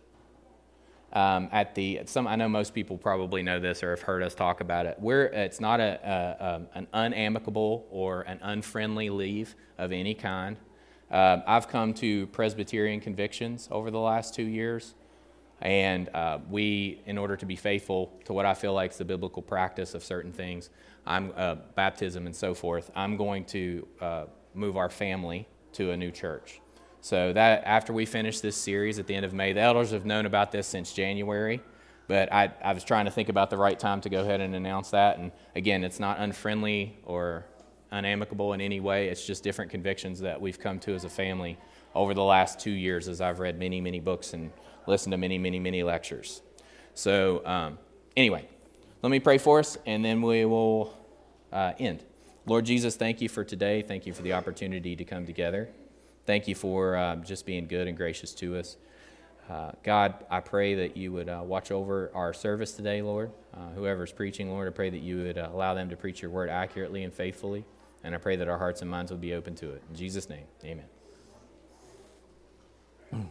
[1.12, 4.34] Um, at the some I know most people probably know this or have heard us
[4.34, 4.96] talk about it.
[5.00, 10.58] We're it's not a, a um, an unamicable or an unfriendly leave of any kind.
[11.10, 14.94] Uh, I've come to Presbyterian convictions over the last two years,
[15.62, 19.06] and uh, we, in order to be faithful to what I feel like is the
[19.06, 20.68] biblical practice of certain things,
[21.06, 22.90] I'm uh, baptism and so forth.
[22.94, 26.60] I'm going to uh, move our family to a new church.
[27.00, 30.04] So that after we finish this series at the end of May, the elders have
[30.04, 31.60] known about this since January,
[32.06, 34.54] but I, I was trying to think about the right time to go ahead and
[34.54, 35.18] announce that.
[35.18, 37.44] And again, it's not unfriendly or
[37.92, 39.08] unamicable in any way.
[39.08, 41.56] It's just different convictions that we've come to as a family
[41.94, 44.50] over the last two years as I've read many, many books and
[44.86, 46.42] listened to many, many, many lectures.
[46.94, 47.78] So, um,
[48.16, 48.48] anyway,
[49.02, 50.96] let me pray for us and then we will
[51.52, 52.04] uh, end.
[52.46, 53.82] Lord Jesus, thank you for today.
[53.82, 55.68] Thank you for the opportunity to come together
[56.28, 58.76] thank you for uh, just being good and gracious to us.
[59.48, 63.30] Uh, God, I pray that you would uh, watch over our service today, Lord.
[63.54, 66.30] Uh, whoever's preaching, Lord, I pray that you would uh, allow them to preach your
[66.30, 67.64] word accurately and faithfully.
[68.04, 69.82] And I pray that our hearts and minds would be open to it.
[69.88, 70.84] In Jesus' name, amen.
[73.10, 73.22] Hmm.